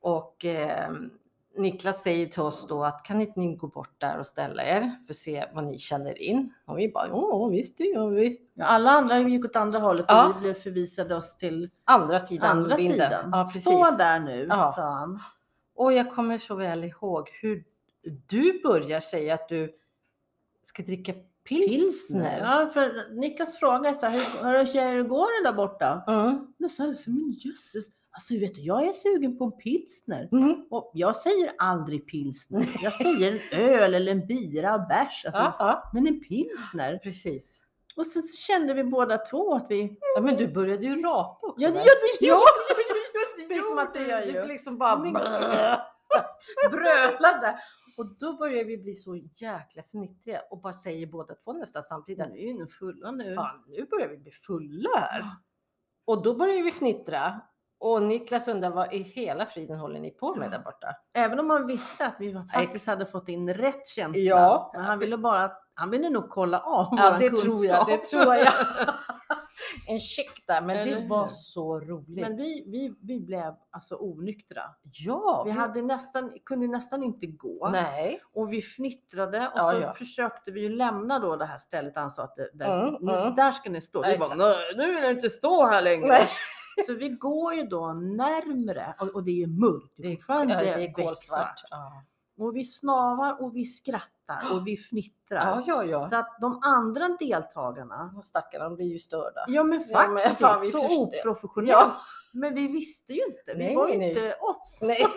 [0.00, 0.90] Och eh,
[1.56, 4.96] Niklas säger till oss då att kan inte ni gå bort där och ställa er
[5.06, 6.54] för att se vad ni känner in?
[6.64, 8.40] Och vi bara, ja visst det gör vi.
[8.54, 10.32] Ja, alla andra gick åt andra hållet och Ja.
[10.34, 12.94] vi blev förvisade oss till Andra sidan andra vinden.
[12.94, 13.30] sidan.
[13.32, 13.62] Ja, precis.
[13.62, 14.72] Stå där nu, Ja.
[14.76, 15.20] sa han.
[15.74, 17.64] Och jag kommer så väl ihåg hur
[18.26, 19.72] du börjar säga att du
[20.62, 21.12] ska dricka
[21.48, 22.38] pilsner.
[22.38, 26.04] Ja, för Niklas frågade så här, hur, hur går det där borta?
[26.06, 26.46] Mm.
[26.58, 30.28] Jag så, men jösses, alltså vet du, jag är sugen på en pilsner.
[30.32, 30.66] Mm.
[30.70, 32.66] Och jag säger aldrig pilsner.
[32.82, 35.24] Jag säger en öl eller en bira, bärs.
[35.26, 36.98] Alltså, Ja, ja, Men en pilsner.
[37.02, 37.60] precis.
[37.96, 39.96] Och sen så kände vi båda två att vi...
[40.16, 41.62] Ja, men du började ju rapa också.
[41.62, 41.80] Ja, det, där.
[41.86, 42.34] ja, det Ja.
[42.34, 44.46] gjorde Det är som att gjorde jag du ju.
[44.46, 45.12] liksom bara Men-
[46.70, 47.58] brölade.
[47.96, 52.26] Och då börjar vi bli så jäkla fnittriga och bara säger båda två nästan samtidigt.
[52.34, 53.34] Vi är ju fulla nu.
[53.34, 55.24] Fan, nu börjar vi bli fulla här.
[56.04, 57.40] Och då börjar vi fnittra.
[57.78, 60.50] Och Niklas undrar vad i hela friden håller ni på med Ja.
[60.50, 60.86] där borta?
[61.12, 64.20] Även om man visste att vi faktiskt Ex- hade fått in rätt känsla.
[64.20, 64.70] Ja.
[64.74, 67.44] Men han ville bara, han ville nog kolla av Ja, det kunskap.
[67.46, 67.86] tror jag.
[67.86, 68.52] Det tror jag.
[69.88, 71.08] En check där, men Eller det hur?
[71.08, 72.20] var så roligt.
[72.20, 74.62] Men vi, vi, vi blev alltså onyktra.
[74.82, 77.68] ja, Vi hade nästan, kunde nästan inte gå.
[77.72, 78.20] Nej.
[78.32, 79.94] Och vi fnittrade och Ja, så ja.
[79.94, 81.92] försökte vi ju lämna då det här stället.
[81.96, 83.34] Han sa att det, där, Mm, nu, mm.
[83.34, 83.98] där ska ni stå.
[84.02, 84.38] Vi bara, Exakt.
[84.38, 86.06] "Nej, nu vill jag inte stå här längre.
[86.08, 86.28] Nej.
[86.86, 89.94] Så vi går ju då närmre och, och det är ju mörkt.
[89.96, 91.60] Det är fortfarande Ja, det är kolsvart.
[91.70, 92.02] Ja.
[92.38, 95.46] Och vi snavar och vi skrattar och vi fnittrar.
[95.46, 96.08] ja, ja, ja.
[96.08, 99.44] Så att de andra deltagarna, Och stackarna de blir ju störda.
[99.48, 101.70] ja men Ja, men faktiskt, fan, vi så oprofessionellt.
[101.70, 101.96] Ja.
[102.34, 103.54] Men vi visste ju inte.
[103.54, 104.08] Vi Nej, var nej.
[104.08, 104.80] inte oss.
[104.82, 105.06] Nej.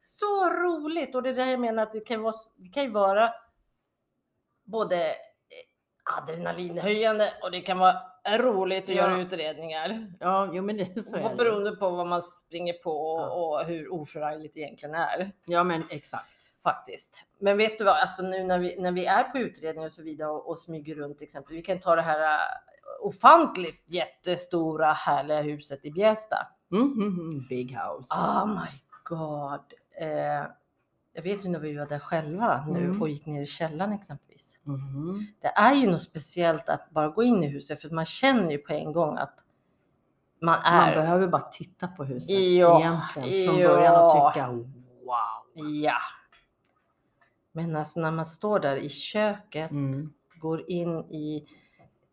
[0.00, 1.14] så roligt!
[1.14, 3.32] Och det är där jag menar att det kan vara, det kan ju vara
[4.64, 5.14] både
[6.18, 7.96] adrenalinhöjande och det kan vara
[8.28, 8.94] roligt att Ja.
[8.94, 10.12] göra utredningar.
[10.20, 11.34] Ja, jo men det så är det.
[11.36, 13.60] beroende på vad man springer på och, Ja.
[13.60, 15.32] och hur oförargligt det egentligen är.
[15.44, 16.26] Ja men exakt.
[16.62, 17.16] Faktiskt.
[17.38, 20.02] Men vet du vad, alltså nu när vi, när vi är på utredning och så
[20.02, 21.56] vidare och, och smyger runt till exempel.
[21.56, 22.38] Vi kan ta det här äh,
[23.00, 26.46] ofantligt jättestora härliga huset i Bjästa.
[26.72, 27.46] Mm, mm, mm.
[27.48, 28.14] Big house.
[28.14, 29.60] Oh my god.
[30.00, 30.46] Eh,
[31.12, 33.02] jag vet ju när vi var där själva nu Mm.
[33.02, 34.49] och gick ner i källaren exempelvis.
[34.62, 35.26] Mhm.
[35.40, 38.58] Det är ju något speciellt att bara gå in i huset för man känner ju
[38.58, 39.34] på en gång att
[40.40, 40.94] man Man är.
[40.94, 43.68] behöver bara titta på huset Ja, egentligen från ja.
[43.68, 44.46] början och tycka
[45.04, 45.64] wow.
[45.82, 45.96] Ja.
[47.52, 50.12] Men alltså när man står där i köket, Mm.
[50.40, 51.46] går in i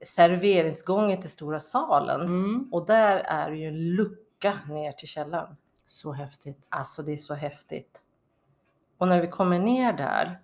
[0.06, 2.70] serveringsgången till stora salen Mm.
[2.72, 5.58] och där är ju en lucka ner till källaren.
[5.86, 6.68] Så häftigt.
[6.70, 8.02] Alltså det är så häftigt.
[8.98, 10.40] Och när vi kommer ner där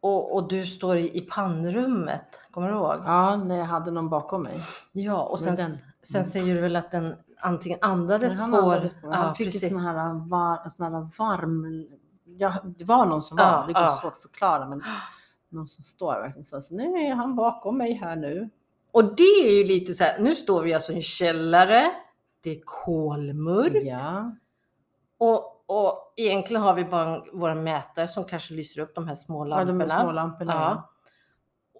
[0.00, 2.96] och, och du står i, i pannrummet, kommer du ihåg?
[3.04, 4.60] Ja, när jag hade någon bakom mig.
[4.92, 8.56] Ja, och sen, den- sen säger du väl att den antingen andades han, på...
[8.56, 9.10] andades på.
[9.10, 9.68] han ja, fick precis.
[9.68, 11.86] sån här, var, sån här varm...
[12.24, 13.98] Ja, det var någon som var, Ja, det går ja.
[14.02, 14.82] svårt att förklara, men
[15.48, 16.62] någon som står verkligen så.
[16.62, 18.50] så nu är han bakom mig här nu.
[18.92, 21.90] Och det är ju lite så här, nu står vi alltså i en källare,
[22.42, 24.36] det är kolmörkt Ja,
[25.18, 29.46] och, och egentligen har vi bara våra mätare som kanske lyser upp de här små
[29.46, 29.84] ja lamporna.
[29.84, 30.52] de små lamporna.
[30.52, 30.60] Ja.
[30.60, 30.90] Ja.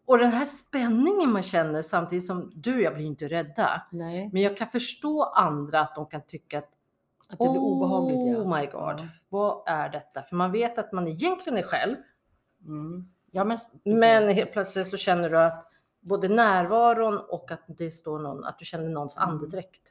[0.07, 3.83] Och den här spänningen man känner samtidigt som du och jag blir inte rädda.
[3.93, 6.69] Nej, Men jag kan förstå andra att de kan tycka att
[7.29, 8.19] att det blir obehagligt.
[8.37, 8.43] Ja.
[8.43, 9.09] Oh my god, Ja.
[9.29, 10.23] vad är detta?
[10.23, 11.97] För man vet att man egentligen är själv.
[12.67, 13.09] Mm.
[13.31, 15.67] Ja, men, Men helt plötsligt så känner du att
[16.01, 19.29] både närvaron och att det står någon, att du känner någons Mm.
[19.31, 19.83] andedräkt.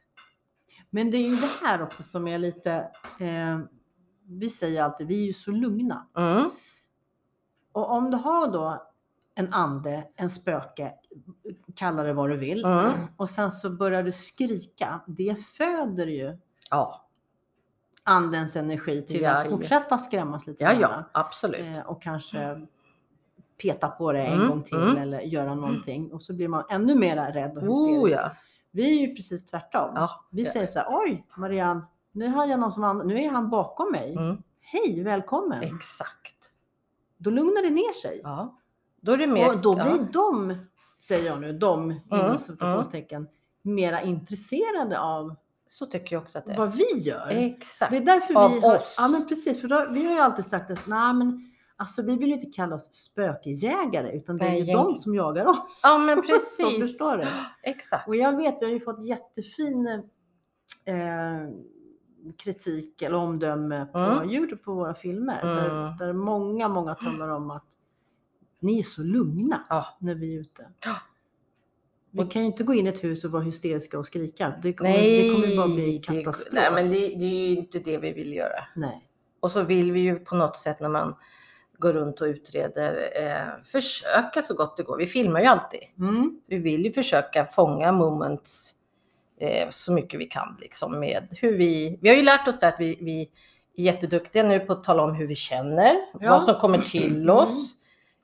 [0.90, 2.72] Men det är ju det här också som är lite,
[3.20, 3.60] eh,
[4.30, 6.08] vi säger alltid, vi är ju så lugna.
[6.18, 6.50] Mm.
[7.72, 8.86] Och om du har då
[9.36, 10.94] en ande, en spöke,
[11.76, 12.92] kalla det vad du vill, Mm.
[13.18, 16.38] och sen så börjar du skrika, det föder ju
[16.72, 17.06] Ja.
[18.04, 21.78] andens energi till Ja, att fortsätta skrämmas lite ja, ja, absolut.
[21.78, 22.68] Eh, och kanske
[23.62, 24.98] peta på det en Mm, gång till mm.
[24.98, 28.04] eller göra någonting och så blir man ännu mer rädd och hysterisk.
[28.04, 28.32] Oh ja.
[28.72, 29.92] Vi är ju precis tvärtom.
[29.96, 30.26] ja.
[30.32, 33.50] Vi säger så här, oj Marianne, nu har jag någon som and- nu är han
[33.50, 34.14] bakom mig.
[34.16, 34.38] Mm.
[34.62, 35.64] Hej, välkommen.
[35.64, 36.36] Exakt.
[37.18, 38.22] Då lugnar det ner sig.
[38.24, 38.58] Ja.
[39.02, 39.50] Då är det mer...
[39.50, 39.84] och då ja.
[39.84, 40.56] blir de,
[41.00, 43.28] säger jag nu, de inom Mm, citationstecken,
[43.62, 45.36] mera intresserade av
[45.68, 46.58] Så tycker jag också att det är.
[46.58, 47.28] vad vi gör.
[47.30, 47.92] Exakt.
[47.92, 48.96] Det är därför Av vi har, oss.
[49.00, 52.16] Ja men precis, för då, vi har ju alltid sagt att nej men alltså vi
[52.16, 55.82] vill ju inte kalla oss spökjägare utan det är ju de som jagar oss.
[55.84, 56.82] Ja men precis.
[56.82, 57.28] förstår du.
[57.64, 58.08] Exakt.
[58.08, 59.88] Och jag vet, vi har ju fått jättefin
[60.86, 60.96] eh,
[62.38, 64.30] kritik eller omdöme på Mm.
[64.30, 65.42] Youtube på våra filmer.
[65.42, 65.56] Mm.
[65.56, 67.66] Där, där många, många talar om att
[68.60, 69.86] ni är så lugna Ja.
[70.00, 70.68] när vi är ute.
[70.86, 70.96] Ja.
[72.12, 74.54] Vi kan ju inte gå in i ett hus och vara hysteriska och skrika.
[74.62, 76.54] Det kommer, Nej, det kommer ju bara bli det- katastrof.
[76.54, 78.64] Nej men det, det är ju inte det vi vill göra.
[78.76, 79.10] Nej.
[79.40, 81.16] Och så vill vi ju på något sätt när man
[81.78, 84.98] går runt och utreder eh, försöka så gott det går.
[84.98, 85.80] Vi filmar ju alltid.
[86.00, 86.42] Mm.
[86.48, 88.74] Vi vill ju försöka fånga moments
[89.40, 92.00] eh, så mycket vi kan liksom med hur vi.
[92.02, 93.22] Vi har ju lärt oss det att vi, vi
[93.78, 96.30] är jätteduktiga nu på att tala om hur vi känner, Ja.
[96.30, 97.36] vad som kommer till Mm.
[97.36, 97.74] oss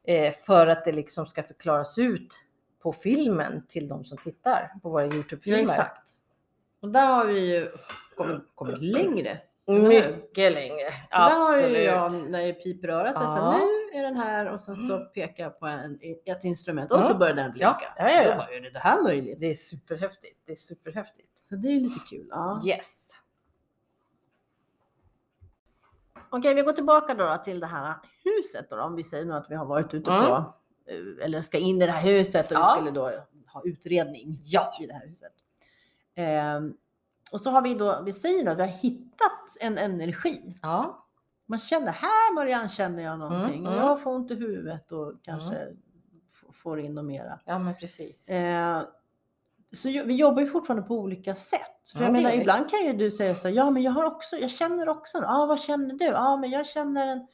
[0.08, 2.40] eh, för att det liksom ska förklaras ut
[2.84, 5.60] på filmen till de som tittar på våra Ja, Youtube-filmer.
[5.64, 6.12] exakt.
[6.82, 7.68] Och där har vi ju
[8.18, 9.38] kommit, kommit längre.
[9.68, 10.94] Mycket längre.
[11.10, 11.86] Där har ju Absolut.
[11.86, 13.54] jag när jag piper röra sig, så Ja.
[13.56, 13.60] Mm.
[13.68, 17.12] nu är den här och sen så pekar jag på en, ett instrument och så
[17.12, 17.18] Ja.
[17.18, 17.94] börjar den blinka.
[17.98, 18.32] Ja, ja, ja.
[18.32, 19.40] Då bara, är det här möjligt?
[19.40, 20.40] Det är superhäftigt.
[20.46, 21.46] Det är superhäftigt.
[21.48, 22.28] Så det är ju lite kul.
[22.30, 22.62] Ja.
[22.66, 23.12] Yes.
[26.30, 29.50] Okej, vi går tillbaka då, till det här huset då, om vi säger nu att
[29.52, 30.26] vi har varit ute Mm.
[30.26, 30.54] på,
[30.86, 32.74] eh, eller ska in i det här huset och Ja.
[32.76, 33.12] vi skulle då
[33.48, 34.72] ha utredning Ja.
[34.82, 35.34] i det här huset.
[36.16, 36.74] Ehm,
[37.32, 40.56] och så har vi då, vi säger då att vi har hittat en energi.
[40.62, 41.05] Ja.
[41.46, 43.86] Man känner, här Marianne känner jag någonting Mm, och mm.
[43.88, 45.56] jag får ont i huvudet och kanske
[46.32, 47.40] f- får in något mera.
[47.46, 48.30] ja, men precis.
[48.30, 48.82] Eh,
[49.76, 51.62] så vi jobbar ju fortfarande på olika sätt.
[51.94, 54.04] För Ja, jag menar, ibland kan ju du säga så här, ja men jag har
[54.04, 56.06] också, jag känner också, ja ah, vad känner du?
[56.06, 57.28] Ja ah, men jag känner en,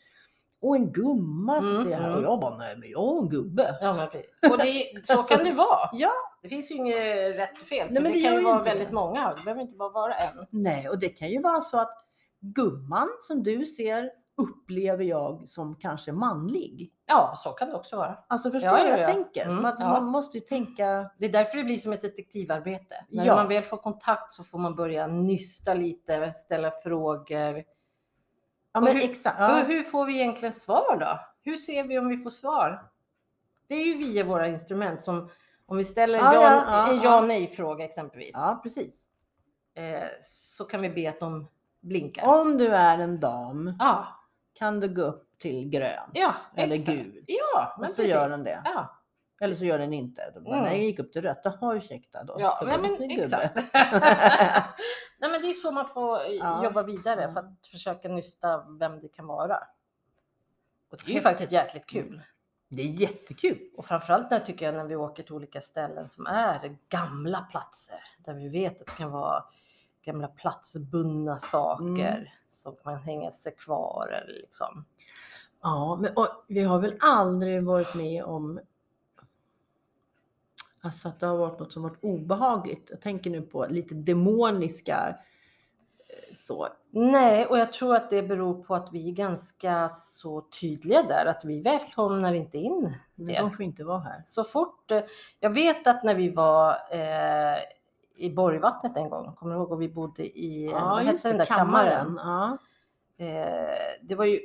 [0.62, 2.08] och en gumma så Mm, ser jag här.
[2.08, 2.18] mm.
[2.20, 3.76] Och jag bara, nej men jag är en gubbe.
[3.82, 4.32] Ja, men precis.
[4.52, 5.90] Och det, så Alltså, kan det vara.
[5.94, 7.88] Ja, Det finns ju inget rätt och fel.
[7.92, 8.94] Nej, men det, det kan ju vara väldigt det.
[8.96, 9.34] många.
[9.34, 10.46] Det behöver inte bara vara en.
[10.50, 11.98] nej och det kan ju vara så att
[12.42, 16.94] gumman som du ser upplever jag som kanske manlig.
[17.06, 18.18] Ja, så kan det också vara.
[18.28, 19.14] Alltså förstår Ja, du ja, vad jag ja.
[19.14, 19.46] tänker?
[19.46, 19.90] Mm, ja.
[19.90, 23.06] Man måste ju tänka, Det är därför det blir som ett detektivarbete.
[23.10, 23.36] När Ja.
[23.36, 27.64] man väl får kontakt så får man börja nysta lite, ställa frågor.
[28.74, 29.40] ja men hur- exakt.
[29.40, 29.64] Ja.
[29.68, 31.20] hur får vi egentligen svar då?
[31.42, 32.90] Hur ser vi om vi får svar?
[33.68, 35.30] Det är ju via våra instrument som
[35.66, 37.02] om vi ställer en Ja, ja, ja, ja, en ja.
[37.04, 38.32] ja nej fråga exempelvis.
[38.34, 39.06] ja, precis.
[39.76, 41.48] Eh, så kan vi be att de
[41.82, 42.26] blinkar.
[42.42, 44.08] Om du är en dam Ja,
[44.54, 46.98] kan du gå upp till grönt ja eller exakt.
[46.98, 47.24] gult.
[47.28, 48.12] Ja, men Och så precis.
[48.16, 48.62] gör den det.
[48.66, 48.98] Ja,
[49.42, 50.32] Eller så gör den inte.
[50.36, 50.64] Då bara, Mm.
[50.70, 51.42] Nej, jag gick upp till rött.
[51.44, 52.36] Jaha, ursäkta då.
[52.40, 53.56] ja nej, men exakt.
[55.20, 56.64] nej, men det är så man får eh, Ja.
[56.64, 57.30] jobba vidare Ja.
[57.30, 59.58] för att försöka nysta vem det kan vara.
[60.92, 62.22] Och det är ju faktiskt jäkligt kul.
[62.70, 63.60] Det är jättekul.
[63.78, 68.00] Och framförallt när tycker jag när vi åker till olika ställen som är gamla platser
[68.18, 69.44] där vi vet att det kan vara
[70.04, 71.84] gamla platsbundna saker
[72.18, 72.26] Mm.
[72.48, 74.86] som kan hänga sig kvar eller liksom.
[75.64, 78.60] Ja, men och, vi har väl aldrig varit med om
[80.84, 82.88] alltså att det har varit något som varit obehagligt.
[82.90, 85.08] Jag tänker nu på lite demoniska
[86.00, 86.68] eh, så.
[86.94, 91.26] Nej, och jag tror att det beror på att vi är ganska så tydliga där
[91.26, 93.40] att vi välkomnar inte in Men det.
[93.40, 94.22] de får inte vara här.
[94.26, 95.02] Så fort, eh,
[95.40, 97.58] jag vet att när vi var eh,
[98.16, 99.72] i Borgvattnet en gång, kommer du ihåg?
[99.72, 102.20] Och vi bodde i, eh, vad hette den där kammaren?
[102.24, 102.58] Ja.
[103.18, 104.40] Eh, det var ju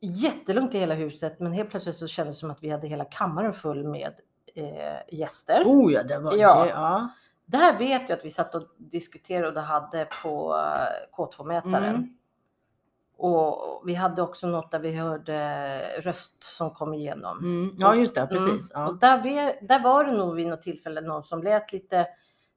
[0.00, 3.04] jättelugnt i hela huset, men helt plötsligt så kändes det som att vi hade hela
[3.04, 4.12] kammaren full med
[4.54, 5.62] eh, gäster.
[5.66, 6.64] Oh ja, det var Ja.
[6.64, 6.70] det.
[6.70, 7.08] Ja.
[7.46, 11.94] Där vet jag att vi satt och diskuterade och hade på eh, K2-mätaren.
[11.94, 12.16] Mm.
[13.16, 17.38] Och vi hade också något där vi hörde röst som kom igenom.
[17.38, 17.74] Mm.
[17.78, 18.26] ja, just det.
[18.26, 18.48] Precis.
[18.48, 18.68] Mm.
[18.74, 18.88] Ja.
[18.88, 22.06] Och där, vi, där var det nog vid något tillfälle någon som lät lite,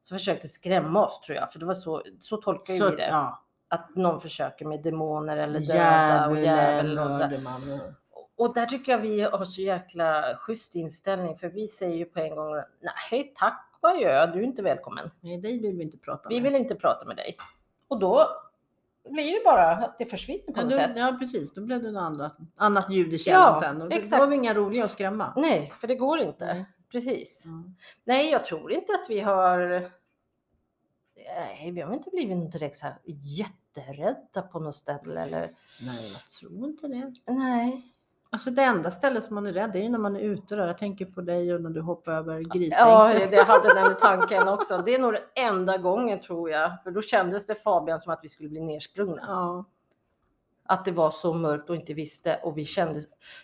[0.04, 1.52] som försökte skrämma oss tror jag.
[1.52, 3.08] För det var så, så tolkar Så, vi det.
[3.08, 3.39] ja.
[3.68, 7.24] Att någon försöker med demoner eller döda och Djävulen djävulen och sådär.
[7.28, 7.80] hörde man.
[8.36, 12.20] Och där tycker jag vi har så jäkla schysst inställning för vi säger ju på
[12.20, 12.56] en gång
[13.12, 15.12] nej tack och adjö, du är inte välkommen.
[15.22, 16.52] Nej, dig vill vi inte prata Vi med.
[16.52, 17.38] vill inte prata med dig.
[17.88, 18.28] Och då
[19.10, 20.92] blir det bara att det försvinner på Ja, något då, sätt.
[20.96, 23.82] ja precis, då blev det något annat, annat ljud i källan Ja, sen.
[23.82, 24.12] Och exakt.
[24.12, 25.34] då var vi inga roliga att skrämma.
[25.36, 26.46] Nej, för det går inte.
[26.46, 26.66] Nej.
[26.93, 27.45] Precis.
[27.45, 27.75] Mm.
[28.03, 29.91] Nej, jag tror inte att vi har...
[31.36, 35.39] Nej, vi har inte blivit direkt så här jätterädda på något ställe eller...
[35.82, 37.13] Nej, jag tror inte det.
[37.34, 37.82] Nej.
[38.29, 40.56] Alltså det enda stället som man är rädd är när man är ute.
[40.56, 40.63] Då.
[40.63, 43.29] Jag tänker på dig och när du hoppar över Ja, grisstängslet.
[43.32, 44.77] det- jag hade den tanken också.
[44.86, 46.84] Det är nog den enda gången tror jag.
[46.84, 49.23] För då kändes det Fabian som att vi skulle bli nersprungna.
[49.27, 49.65] Ja.
[50.65, 53.01] Att det var så mörkt och inte visste och vi kände.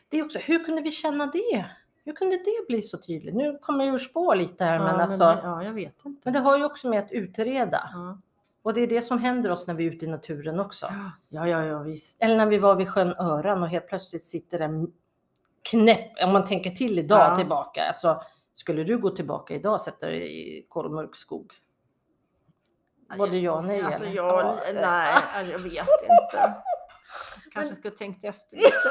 [0.10, 1.66] Det är också, hur kunde vi känna det?
[2.06, 3.36] Hur kunde det bli så tydligt?
[3.36, 5.24] Nu kommer jag ur spår lite här, Ja, men men alltså.
[5.26, 6.22] det, ja, jag vet inte.
[6.24, 7.90] Men det har ju också med att utreda.
[7.94, 8.18] Ja.
[8.62, 10.88] Och det är det som händer oss när vi är ute i naturen också.
[11.30, 12.18] Ja, ja, ja, visst.
[12.20, 14.94] Eller när vi var vid sjön Öran och helt plötsligt sitter en
[15.62, 17.36] knäpp, om man tänker till idag Ja.
[17.38, 17.88] tillbaka.
[17.88, 18.22] Alltså,
[18.54, 21.54] skulle du gå tillbaka idag och sätta dig i kolmörk skog?
[23.18, 26.54] Både ja och nej, Alltså jag, Ja, nej, jag vet inte.
[27.54, 28.70] Kanske skulle tänkt efter lite.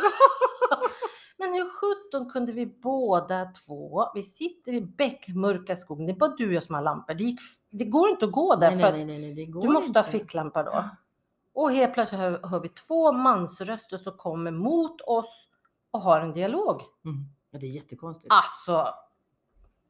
[1.40, 6.36] Men hur sjutton kunde vi båda två, vi sitter i bäckmörka skogen, det är bara
[6.36, 7.14] du och jag som har lampor.
[7.14, 9.62] Det, gick, det går inte att gå där Nej, för nej, nej, nej, det går
[9.62, 9.98] du måste inte.
[9.98, 10.84] ha ficklampa då.
[11.52, 15.48] Och helt plötsligt hör, hör vi två mansröster som kommer mot oss
[15.90, 16.82] och har en dialog.
[17.04, 17.16] Mm.
[17.50, 18.34] Ja, det är jättekonstigt.
[18.34, 18.94] Alltså,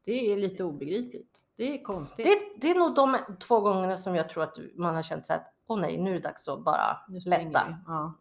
[0.05, 1.35] Det är lite obegripligt.
[1.55, 2.25] Det är konstigt.
[2.25, 5.33] det, det är nog de två gångerna som jag tror att man har känt så
[5.33, 7.77] att åh nej, nu är det dags att bara lätta.
[7.87, 8.13] Ja,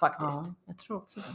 [0.00, 0.40] faktiskt.
[0.46, 1.26] ja, jag tror också det.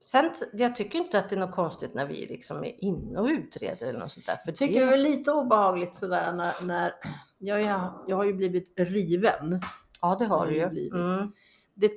[0.00, 3.26] Sen, jag tycker inte att det är något konstigt när vi liksom är inne och
[3.26, 4.36] utreder eller något sånt där.
[4.36, 6.92] För Jag tycker det det, är lite obehagligt sådär när, när
[7.38, 9.60] jag, jag, jag har ju blivit riven.
[10.00, 10.90] ja, det har har du ju.
[10.94, 11.32] Mm.
[11.74, 11.92] Det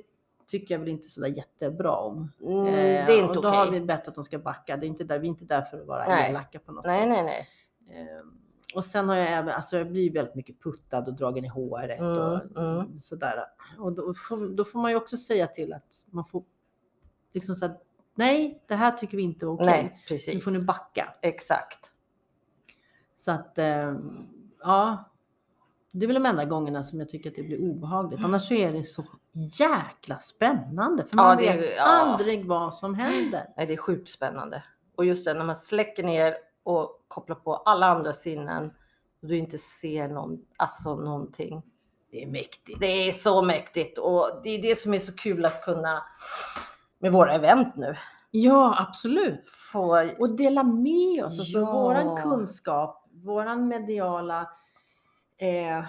[0.46, 2.28] tycker jag väl inte sådär jättebra om.
[2.42, 3.58] Mm, Eh, det är inte och då okej.
[3.58, 4.76] har vi bett att de ska backa.
[4.76, 6.30] Det är inte där, vi är inte där för att vara Nej.
[6.30, 7.08] elaka på något Nej, sätt.
[7.08, 7.48] nej, nej.
[8.00, 8.38] Ehm,
[8.74, 12.00] och sen har jag även, alltså jag blir väldigt mycket puttad och dragen i håret
[12.00, 12.98] och Mm, mm.
[12.98, 13.44] sådär.
[13.78, 14.14] Och då
[14.56, 16.44] då får man ju också säga till att man får
[17.32, 17.76] liksom säga
[18.14, 19.66] nej, det här tycker vi inte är okej.
[19.66, 20.44] Nej, Nu precis.
[20.44, 21.14] får ni backa.
[21.22, 21.90] Exakt.
[23.16, 24.26] Så att ehm,
[24.62, 25.04] ja,
[25.90, 28.20] det är väl de enda gångerna som jag tycker att det blir obehagligt.
[28.24, 29.04] Annars så är det så
[29.58, 31.04] jäkla spännande.
[31.04, 31.82] För Ja, man det- vet ja.
[31.82, 33.46] aldrig vad som händer.
[33.56, 34.62] Nej, det är sjukt spännande.
[34.96, 38.72] Och just det när man släcker ner och kopplar på alla andra sinnen
[39.22, 41.62] och du inte ser någon, alltså någonting.
[42.10, 42.80] Det är mäktigt.
[42.80, 46.02] Det är så mäktigt och det är det som är så kul att kunna
[47.02, 47.94] med våra event nu
[48.30, 49.50] Ja, absolut.
[49.72, 50.10] få.
[50.18, 51.38] Och dela med oss.
[51.38, 51.72] Alltså Ja.
[51.72, 54.40] våran kunskap, våran mediala
[55.38, 55.84] eh,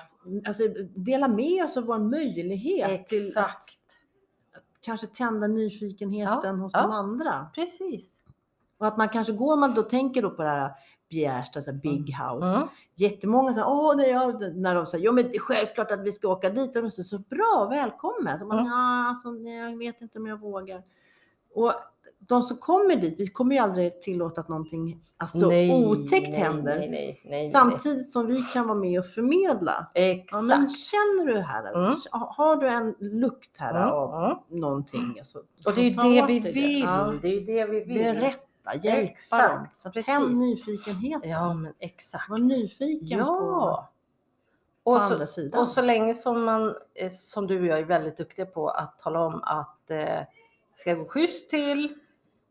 [0.47, 0.63] alltså
[0.95, 3.79] dela med oss av vår möjlighet till att Exakt.
[4.81, 6.81] kanske tända nyfikenheten hos ja.
[6.81, 7.47] de andra.
[7.55, 8.25] Precis.
[8.77, 10.71] Och att man kanske går, man då tänker då på det här
[11.09, 12.55] Bjärsta, så här big house.
[12.55, 12.67] Mm.
[12.95, 16.11] Jättemånga säger, åh, nej, jag, när de säger, ja men det är självklart att vi
[16.11, 16.73] ska åka dit.
[16.73, 18.39] Så de säger, så bra, välkommen.
[18.39, 18.71] Så man, Mm.
[18.71, 20.83] ja, alltså, jag vet inte om jag vågar.
[21.55, 21.73] Och
[22.19, 26.79] de som kommer dit, vi kommer ju aldrig tillåta att någonting alltså, otäckt nej, händer.
[26.79, 29.87] Nej, nej, nej, nej, Samtidigt som vi kan vara med och förmedla.
[29.95, 30.07] nej.
[30.15, 30.43] Ja, Exakt.
[30.43, 31.93] men känner du här, Mm.
[32.11, 34.37] har du en lukt här Mm, av mm.
[34.61, 35.15] någonting?
[35.19, 36.79] Alltså, Och det är ju det vi vill.
[36.79, 37.13] Ja.
[37.21, 37.97] Det är ju det vi vill.
[37.97, 40.03] Berätta, hjälpa Exakt, dem.
[40.05, 41.29] Tänd nyfikenheten.
[41.29, 42.29] Ja, men exakt.
[42.29, 43.25] Var nyfiken Ja.
[43.25, 48.17] på Och så, och så länge som man, eh, som du och jag är väldigt
[48.17, 50.19] duktiga på att tala om att eh,
[50.75, 51.95] ska gå schysst till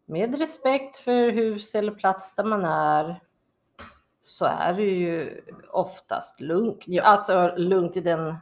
[0.06, 3.20] med respekt för hus eller plats där man är
[4.20, 6.82] så är det ju oftast lugnt.
[6.86, 7.02] Ja.
[7.02, 8.34] Alltså lugnt i den...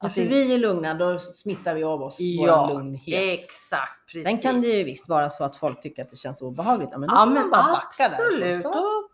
[0.00, 3.38] Ja, för det- vi är lugna, då smittar vi av oss Ja, vår lugnhet.
[3.40, 4.22] Exakt, precis.
[4.24, 6.88] Sen kan det ju visst vara så att folk tycker att det känns obehagligt.
[6.92, 8.62] Ja, men då ja, får man bara backa absolut.
[8.62, 9.04] då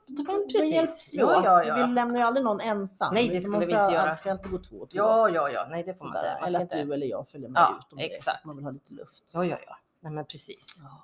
[0.63, 1.11] hjälps precis.
[1.13, 1.87] Ja, ja, ja.
[1.87, 3.15] Vi lämnar ju aldrig någon ensam.
[3.15, 4.01] Nej, det skulle man vi inte göra.
[4.03, 4.97] alltid- ska alltid gå två och två.
[4.99, 5.67] Ja, ja, ja.
[5.71, 6.37] Nej, det får man inte.
[6.41, 8.39] Man Eller att du eller jag följer med Ja, ut om det exakt.
[8.39, 9.25] att man vill ha lite luft.
[9.33, 9.77] Ja, ja, ja.
[10.05, 10.67] Nej, men precis.
[10.83, 11.03] Ja.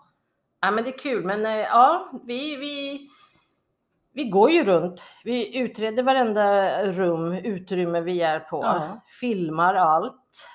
[0.61, 1.25] Ja, men det är kul.
[1.25, 3.09] Men eh, ja, vi, vi,
[4.13, 5.03] vi går ju runt.
[5.25, 8.61] Vi utreder varenda rum, utrymme vi är på.
[8.65, 9.01] Ja.
[9.21, 10.47] Filmar allt.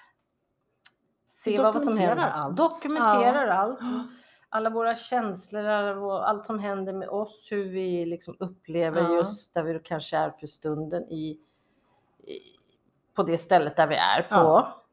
[1.43, 2.27] Ser vad som händer.
[2.29, 2.57] allt.
[2.57, 3.77] Dokumenterar allt.
[3.81, 4.07] Ja.
[4.49, 5.65] Alla våra känslor,
[6.23, 7.47] allt som händer med oss.
[7.51, 9.13] Hur vi liksom upplever Ja.
[9.15, 11.39] just där vi kanske är för stunden i,
[12.23, 12.39] i,
[13.15, 14.35] på det stället där vi är på.
[14.35, 14.84] Ja.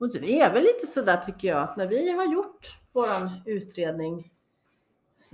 [0.00, 4.32] Och så är väl lite sådär tycker jag att när vi har gjort våran utredning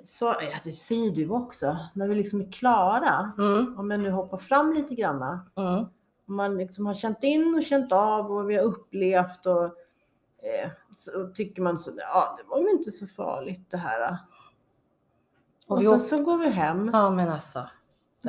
[0.05, 4.11] så, ja, det säger du också, när vi liksom är klara, Mm, om jag nu
[4.11, 5.85] hoppar fram lite granna, mm.
[6.25, 11.27] man liksom har känt in och känt av och vi har upplevt och eh, så
[11.35, 14.17] tycker man så, ja det var ju inte så farligt det här.
[15.67, 16.91] Och, Och vi sen så går vi hem.
[16.93, 17.59] Ja, men alltså.
[17.59, 17.67] Och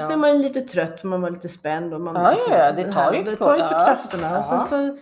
[0.01, 0.05] Ja.
[0.05, 1.93] så är man lite trött för man var lite spänd.
[1.93, 4.39] Och man, Ja, ja, ja, det tar ju det på- tar ju på ja, krafterna.
[4.39, 4.65] Och sen ja.
[4.65, 4.97] så,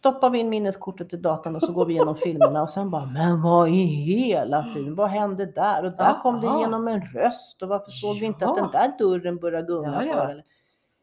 [0.00, 3.04] stoppar vi in minneskortet i datorn och så går vi igenom filmerna och sen bara,
[3.06, 5.84] men vad i hela friden, vad hände där?
[5.84, 8.62] Och där kom det igenom en röst och varför såg vi inte att Ja.
[8.62, 10.14] den där dörren började gunga Ja, ja.
[10.14, 10.28] för?
[10.28, 10.44] Eller?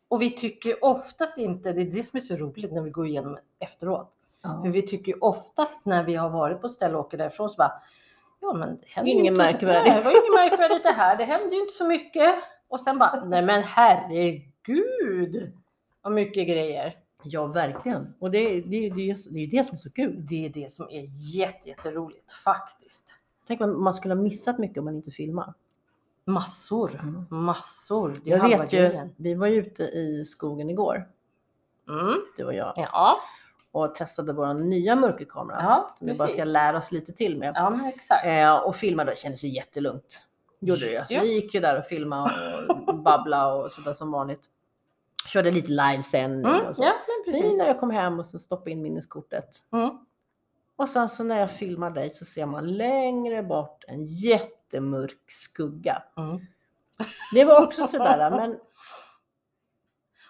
[0.08, 3.08] Och vi tycker oftast inte, det är det som är så roligt när vi går
[3.08, 4.14] igenom efteråt.
[4.44, 4.62] Ja.
[4.64, 7.74] För vi tycker oftast när vi har varit på ställe och åker därifrån så bara,
[8.42, 9.86] ja men det händer ju Inget märkvärdigt.
[9.94, 12.36] Nej, det var inget märkvärdigt det här, det händer ju inte så mycket.
[12.70, 15.54] Och sen bara, nej men herregud
[16.02, 16.94] vad mycket grejer.
[17.32, 18.14] Ja, verkligen.
[18.20, 18.90] Och det, det, det,
[19.30, 20.16] det, är ju det som är så kul.
[20.30, 23.14] Det är det som är jätte, jätteroligt faktiskt.
[23.48, 25.54] Tänk om man skulle ha missat mycket om man inte filmar.
[26.26, 27.26] Massor, Mm.
[27.30, 28.14] massor.
[28.24, 29.10] Det Jag vet ju, grejen.
[29.18, 31.08] vi var ju ute i skogen igår,
[31.90, 32.16] Mm.
[32.38, 33.18] du och jag, Ja,
[33.72, 35.58] och testade vår nya mörkerkamera.
[35.62, 37.52] ja som vi bara ska lära oss lite till med.
[37.56, 38.26] Ja men exakt.
[38.26, 40.24] Eh, och filmade, det kändes ju jättelugnt.
[40.60, 41.08] Gjorde det.
[41.08, 41.22] Så Ja.
[41.22, 42.58] vi gick ju där och filmade
[42.88, 44.42] och babbla och sådär som vanligt.
[45.28, 46.66] Körde lite livesändning Mm.
[46.68, 46.84] och så.
[46.84, 46.94] Ja
[47.32, 47.58] Precis.
[47.58, 49.50] när jag kom hem och så stoppade in minneskortet.
[49.74, 49.90] Mm.
[50.76, 56.04] Och sen så när jag filmar dig så ser man längre bort en jättemörk skugga.
[56.18, 56.40] Mm.
[57.34, 58.60] Det var också sådär, men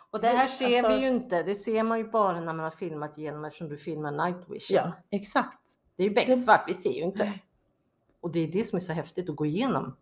[0.10, 1.44] Och det här ser alltså- vi ju inte.
[1.44, 4.76] Det ser man ju bara när man har filmat igenom eftersom du filmar night vision.
[4.76, 5.60] ja, exakt.
[5.96, 7.34] Det är ju Det- becksvart, vi ser ju inte.
[8.22, 9.96] Och det är det som är så häftigt att gå igenom.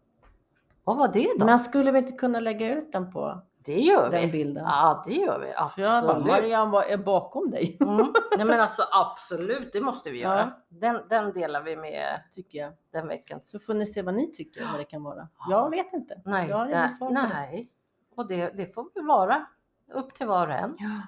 [0.83, 1.45] Vad var det då?
[1.45, 4.31] Men skulle vi inte kunna lägga ut den på det gör den vi.
[4.31, 4.63] bilden?
[4.67, 5.45] Ja, det gör vi.
[5.75, 6.27] För jag bara, Absolut.
[6.27, 7.77] Marianne, vad är bakom dig?
[7.81, 8.13] Mm.
[8.37, 10.39] Nej men alltså absolut, det måste vi göra.
[10.39, 10.65] Ja.
[10.69, 12.71] Den, den delar vi med Tycker jag.
[12.91, 13.39] den veckan.
[13.41, 15.27] Så får ni se vad ni tycker vad det kan vara.
[15.49, 16.21] Jag vet inte.
[16.25, 17.71] Nej, jag har det, svar nej.
[18.15, 19.45] Och det, det får väl vara
[19.93, 20.75] upp till var och en.
[20.79, 21.01] Ja.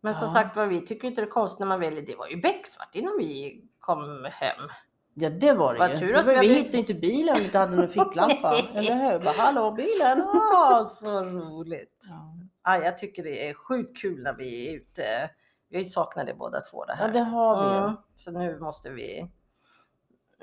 [0.00, 0.32] Men som Ja.
[0.32, 2.02] sagt vad vi tycker inte det är konstigt när man väljer.
[2.06, 4.68] Det var ju becksvart innan vi kom hem.
[5.14, 5.98] Ja det var det Vad ju.
[5.98, 8.56] tur att vi vi hittade inte bilen om vi inte hade någon ficklampa.
[8.74, 9.18] Eller hur?
[9.24, 10.18] Bara, Hallå bilen!
[10.32, 12.04] Ja, så roligt.
[12.08, 12.34] Ja.
[12.64, 15.30] Ja, jag tycker det är sjukt kul när vi är ute.
[15.68, 17.06] Vi saknat det båda två det här.
[17.06, 17.82] ja det har vi ju.
[17.84, 19.28] Mm, Så nu måste vi.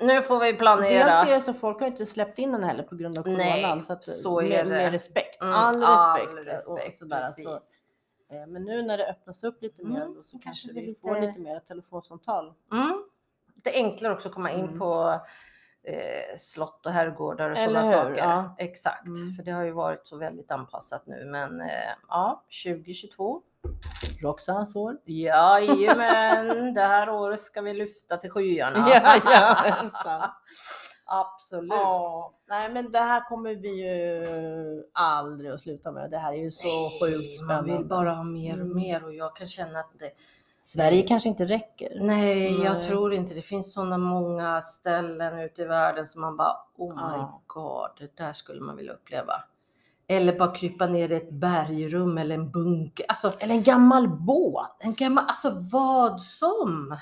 [0.00, 1.04] Nu får vi planera.
[1.04, 3.62] Dels är det så folk har inte släppt in den heller på grund av Nej,
[3.62, 3.82] coronan.
[3.82, 5.42] Så, att, så är med, med respekt.
[5.42, 6.68] Mm, All respekt.
[6.68, 7.22] och respekt, sådär.
[7.30, 7.50] Så,
[8.34, 10.94] eh, men nu när det öppnas upp lite mer Mm, då, så kanske vi är
[10.94, 12.52] får lite- lite mer telefonsamtal.
[12.72, 13.04] Mm.
[13.64, 14.78] Det är enklare också att komma in Mm.
[14.78, 15.20] på
[15.84, 18.14] eh, slott och herrgårdar och sådana saker.
[18.16, 18.54] Ja.
[18.58, 19.32] Exakt, Mm.
[19.32, 21.24] för det har ju varit så väldigt anpassat nu.
[21.24, 21.66] Men eh,
[22.08, 23.42] ja, 2022.
[24.22, 24.96] Roxans år.
[25.04, 28.88] Jajamän, det här året ska vi lyfta till skyarna.
[28.90, 30.30] Jajamensan.
[31.12, 31.70] Absolut.
[31.72, 36.10] Ja, nej men det här kommer vi ju aldrig att sluta med.
[36.10, 37.70] Det här är ju så Nej, sjukt spännande.
[37.72, 38.76] Man vill bara ha mer och Mm.
[38.76, 40.10] mer och jag kan känna att det,
[40.62, 41.98] Sverige kanske inte räcker.
[42.00, 42.82] nej, jag Nej.
[42.88, 47.16] tror inte det finns sådana många ställen ute i världen som man bara, oh my
[47.18, 47.42] Ja.
[47.46, 49.32] god, det där skulle man vilja uppleva.
[50.08, 53.06] Eller bara krypa ner i ett bergrum eller en bunker.
[53.08, 54.76] Alltså Eller en gammal båt.
[54.80, 56.96] en gammal, alltså vad som.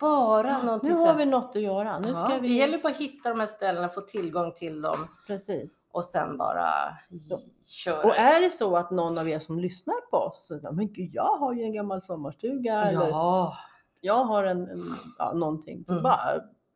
[0.00, 1.98] Bara någonting Nu har här- vi något att göra.
[1.98, 2.48] Nu ska Ja, vi...
[2.48, 5.84] Det gäller bara att hitta de här ställena, få tillgång till dem Precis.
[5.92, 6.68] och sen bara
[7.66, 8.02] köra.
[8.02, 11.36] Och är det så att någon av er som lyssnar på oss men gud, jag
[11.36, 13.56] har ju en gammal sommarstuga eller ja,
[14.00, 14.78] jag har en, en
[15.18, 15.84] ja, någonting.
[15.86, 16.02] Så Mm.
[16.02, 16.18] bara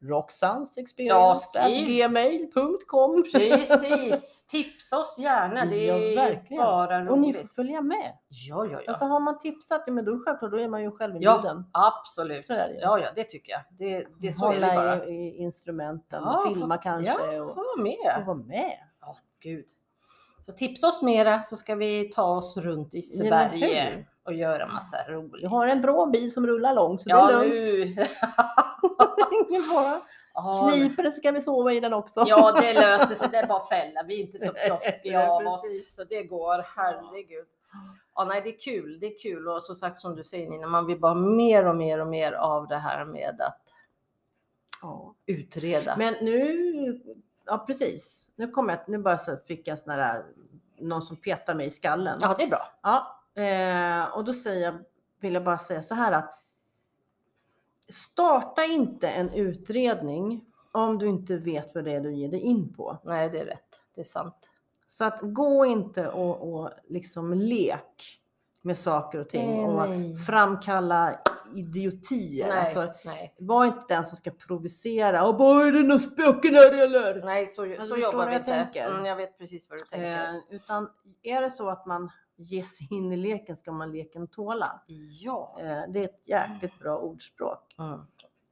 [0.03, 1.87] Roxans Ja, experience skriv.
[1.87, 4.47] gmail.com precis.
[4.47, 5.65] Tipsa oss gärna.
[5.65, 6.63] Det Ja, är verkligen.
[6.63, 7.11] bara roligt.
[7.11, 8.19] Och ni får följa med.
[8.29, 8.81] Ja, ja, ja.
[8.89, 11.65] Alltså har man tipsat, ja, men då självklart, då är man ju självinbjuden.
[11.73, 12.45] Absolut.
[12.45, 12.79] Så är det.
[12.81, 13.61] Ja, ja, det tycker jag.
[13.79, 15.05] Det, det så är det Hålla bara.
[15.07, 18.25] i, i instrumenten, Ja, filma få- kanske Ja, och få vara få med.
[18.27, 18.79] vara med.
[19.01, 19.65] Ja, gud.
[20.49, 24.09] Så tipsa oss mera så ska vi ta oss runt i Sverige hur?
[24.25, 25.43] och göra massa roligt.
[25.43, 27.99] Jag har en bra bil som rullar långt så ja, det är lugnt.
[29.51, 30.01] Ingen fara.
[30.35, 32.25] Ja, Kniper det så kan vi sova i den också.
[32.27, 33.29] Ja, det löser sig.
[33.33, 34.03] Det är bara fälla.
[34.03, 35.63] Vi är inte så krossiga Nej, av oss.
[35.89, 36.65] Så det går.
[36.77, 37.47] Herregud.
[38.15, 38.99] Ja, nej, det är kul.
[39.01, 39.49] Det är kul.
[39.49, 42.33] Och som sagt, som du säger Nina, man vill bara mer och mer och mer
[42.33, 43.63] av det här med att
[44.83, 45.15] Ja.
[45.27, 45.97] utreda.
[45.97, 47.01] Men nu,
[47.49, 48.31] ja precis.
[48.37, 50.25] Nu kommer jag, nu bara så fick jag sån där,
[50.79, 52.19] någon som petar mig i skallen.
[52.23, 52.73] Ja, det är bra.
[52.83, 54.79] Ja, eh, och då säger jag,
[55.21, 56.43] vill jag bara säga så här att
[57.89, 62.75] starta inte en utredning om du inte vet vad det är du ger dig in
[62.75, 62.99] på.
[63.05, 63.81] Nej, det är rätt.
[63.95, 64.49] Det är sant.
[64.87, 68.21] Så att gå inte och, och liksom lek
[68.63, 70.17] med saker och ting Nej, och nej.
[70.17, 71.19] framkalla
[71.55, 72.49] idiotier.
[72.49, 73.35] Nej, Alltså, nej.
[73.39, 77.23] var inte den som ska provocera och bara är det några spöken här eller?
[77.25, 78.51] nej, så, du så jobbar vi jag inte.
[78.53, 78.91] tänker.
[78.91, 80.25] Mm, jag vet precis vad du tänker.
[80.25, 80.89] Eh, utan
[81.23, 84.81] är det så att man ger sig in i leken ska man leken tåla.
[85.21, 85.57] ja.
[85.61, 87.75] Eh, det är ett jäkligt bra ordspråk.
[87.79, 87.93] Mm.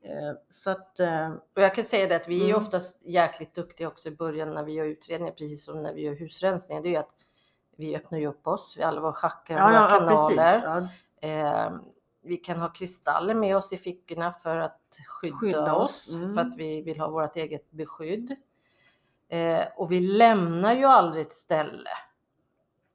[0.03, 2.57] Eh, så att, eh, Och jag kan säga det att vi är Mm.
[2.57, 6.15] oftast jäkligt duktiga också i början när vi gör utredningar, precis som när vi gör
[6.15, 6.83] husrensningar.
[6.83, 7.15] Det är ju att
[7.77, 10.17] vi öppnar ju upp oss, vi alla våra chakran, ja, våra ja, kanaler.
[10.17, 10.63] precis.
[10.65, 10.89] Ja,
[11.21, 11.71] Eh,
[12.27, 16.35] vi kan ha kristaller med oss i fickorna för att skydda, Skydda oss, mm.
[16.35, 18.37] för att vi vill ha vårt eget beskydd.
[19.29, 21.91] Eh, och vi lämnar ju aldrig ett ställe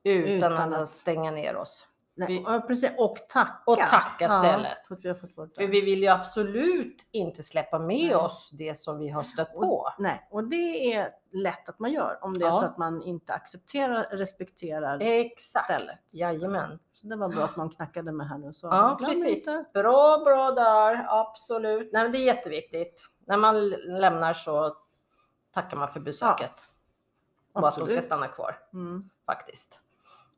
[0.03, 1.87] utan, Utan att, att- stänga ner oss.
[2.27, 2.91] Nej, Vi- ja, precis.
[2.97, 3.57] Och tacka.
[3.65, 4.77] Och tacka stället.
[4.87, 5.13] för att vi
[5.55, 8.15] För vi vill ju absolut inte släppa med Nej.
[8.15, 9.89] oss det som vi har stött på.
[9.97, 12.59] Nej, och det är lätt att man gör om det är Ja.
[12.59, 14.99] så att man inte accepterar, respekterar.
[14.99, 15.65] Exakt.
[15.65, 15.99] Stället.
[16.11, 16.79] Jajamän.
[16.93, 18.53] Så det var bra att någon knackade med här nu.
[18.53, 19.47] Så Ja, precis.
[19.47, 19.65] inte.
[19.73, 21.05] Bra, bra där.
[21.09, 21.89] Absolut.
[21.93, 23.05] Nej, men det är jätteviktigt.
[23.25, 24.75] När man lämnar så
[25.53, 26.67] tackar man för besöket.
[27.53, 29.09] och att de ska stanna kvar Mm.
[29.25, 29.79] faktiskt.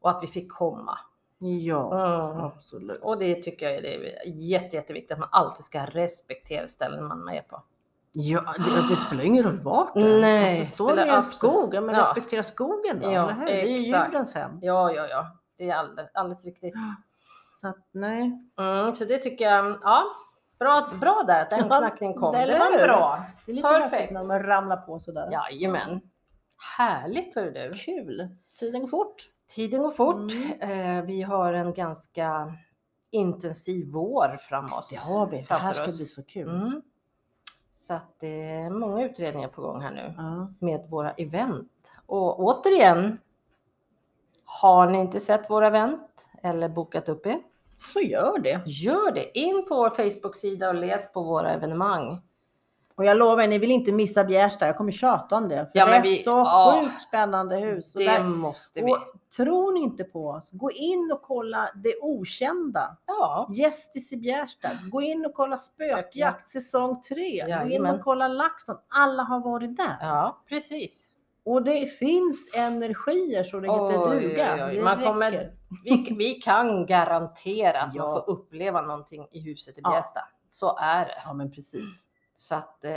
[0.02, 1.00] Och att vi fick komma.
[1.46, 2.44] Ja, Mm.
[2.46, 3.00] absolut.
[3.02, 7.08] Och det tycker jag är det är jätte, jätteviktigt att man alltid ska respektera ställen
[7.08, 7.64] man är på.
[8.12, 10.20] Ja, det, det spelar ingen roll vart det.
[10.22, 12.02] Nej, alltså, står det i en skog, men Ja.
[12.02, 13.12] respektera skogen då.
[13.12, 13.46] Ja, eller hur?
[13.46, 14.60] Det är djurens hem.
[14.62, 15.28] Ja, ja, ja.
[15.58, 16.74] Det är alldeles, alldeles riktigt.
[17.62, 18.40] Så att, nej.
[18.60, 20.04] Mm, så det tycker jag, ja.
[20.60, 22.36] Bra, bra där att den Ja, knackningen kom.
[22.36, 22.84] eller Det var hur?
[22.88, 23.24] bra.
[23.46, 24.12] Det är lite Perfekt.
[24.14, 25.30] när man ramlar på sådär.
[25.32, 26.02] Jajamän.
[26.78, 27.72] Härligt hör du.
[27.74, 28.28] Kul.
[28.60, 29.16] Tiden går fort.
[29.56, 30.32] Tiden går fort.
[30.62, 30.98] Mm.
[31.00, 32.54] Eh, vi har en ganska
[33.12, 34.90] intensiv vår fram oss.
[34.90, 35.38] Det har vi.
[35.38, 35.98] Det framför här ska oss.
[35.98, 36.50] bli så kul.
[36.50, 36.82] Mm.
[37.76, 40.54] Så att det är många utredningar på gång här nu Ja.
[40.60, 41.92] med våra event.
[42.06, 43.20] Och återigen,
[44.46, 47.40] har ni inte sett våra event eller bokat upp er?
[47.94, 48.62] Så gör det.
[48.66, 49.40] Gör det!
[49.40, 52.22] In på vår Facebook-sida och läs på våra evenemang.
[52.96, 54.66] Och jag lovar er, ni vill inte missa Bjärsta.
[54.68, 55.56] Jag kommer tjata om det.
[55.72, 56.82] För Ja, det är vi- så ja.
[56.84, 57.94] sjukt spännande hus.
[57.94, 58.92] Det där, måste vi.
[58.92, 58.98] och
[59.38, 62.98] tror ni inte på oss, gå in och kolla det okända.
[63.08, 64.70] Ja, Gästis i Bjärsta.
[64.92, 67.46] Gå in och kolla Spökjakt säsong 3.
[67.64, 68.76] Gå in och kolla LaxTon.
[68.90, 69.98] Alla har varit där.
[70.02, 71.10] ja precis.
[71.46, 74.54] Och det finns energier så det Oj, duga.
[74.56, 74.82] oj, oj.
[74.84, 75.52] Man kommer-
[75.84, 78.04] Vi, vi kan garantera att Ja.
[78.04, 79.92] man får uppleva någonting i huset i Ja.
[79.92, 80.20] Bjästa.
[80.50, 81.16] Så är det.
[81.26, 82.06] Ja men precis.
[82.36, 82.92] Så att, eh,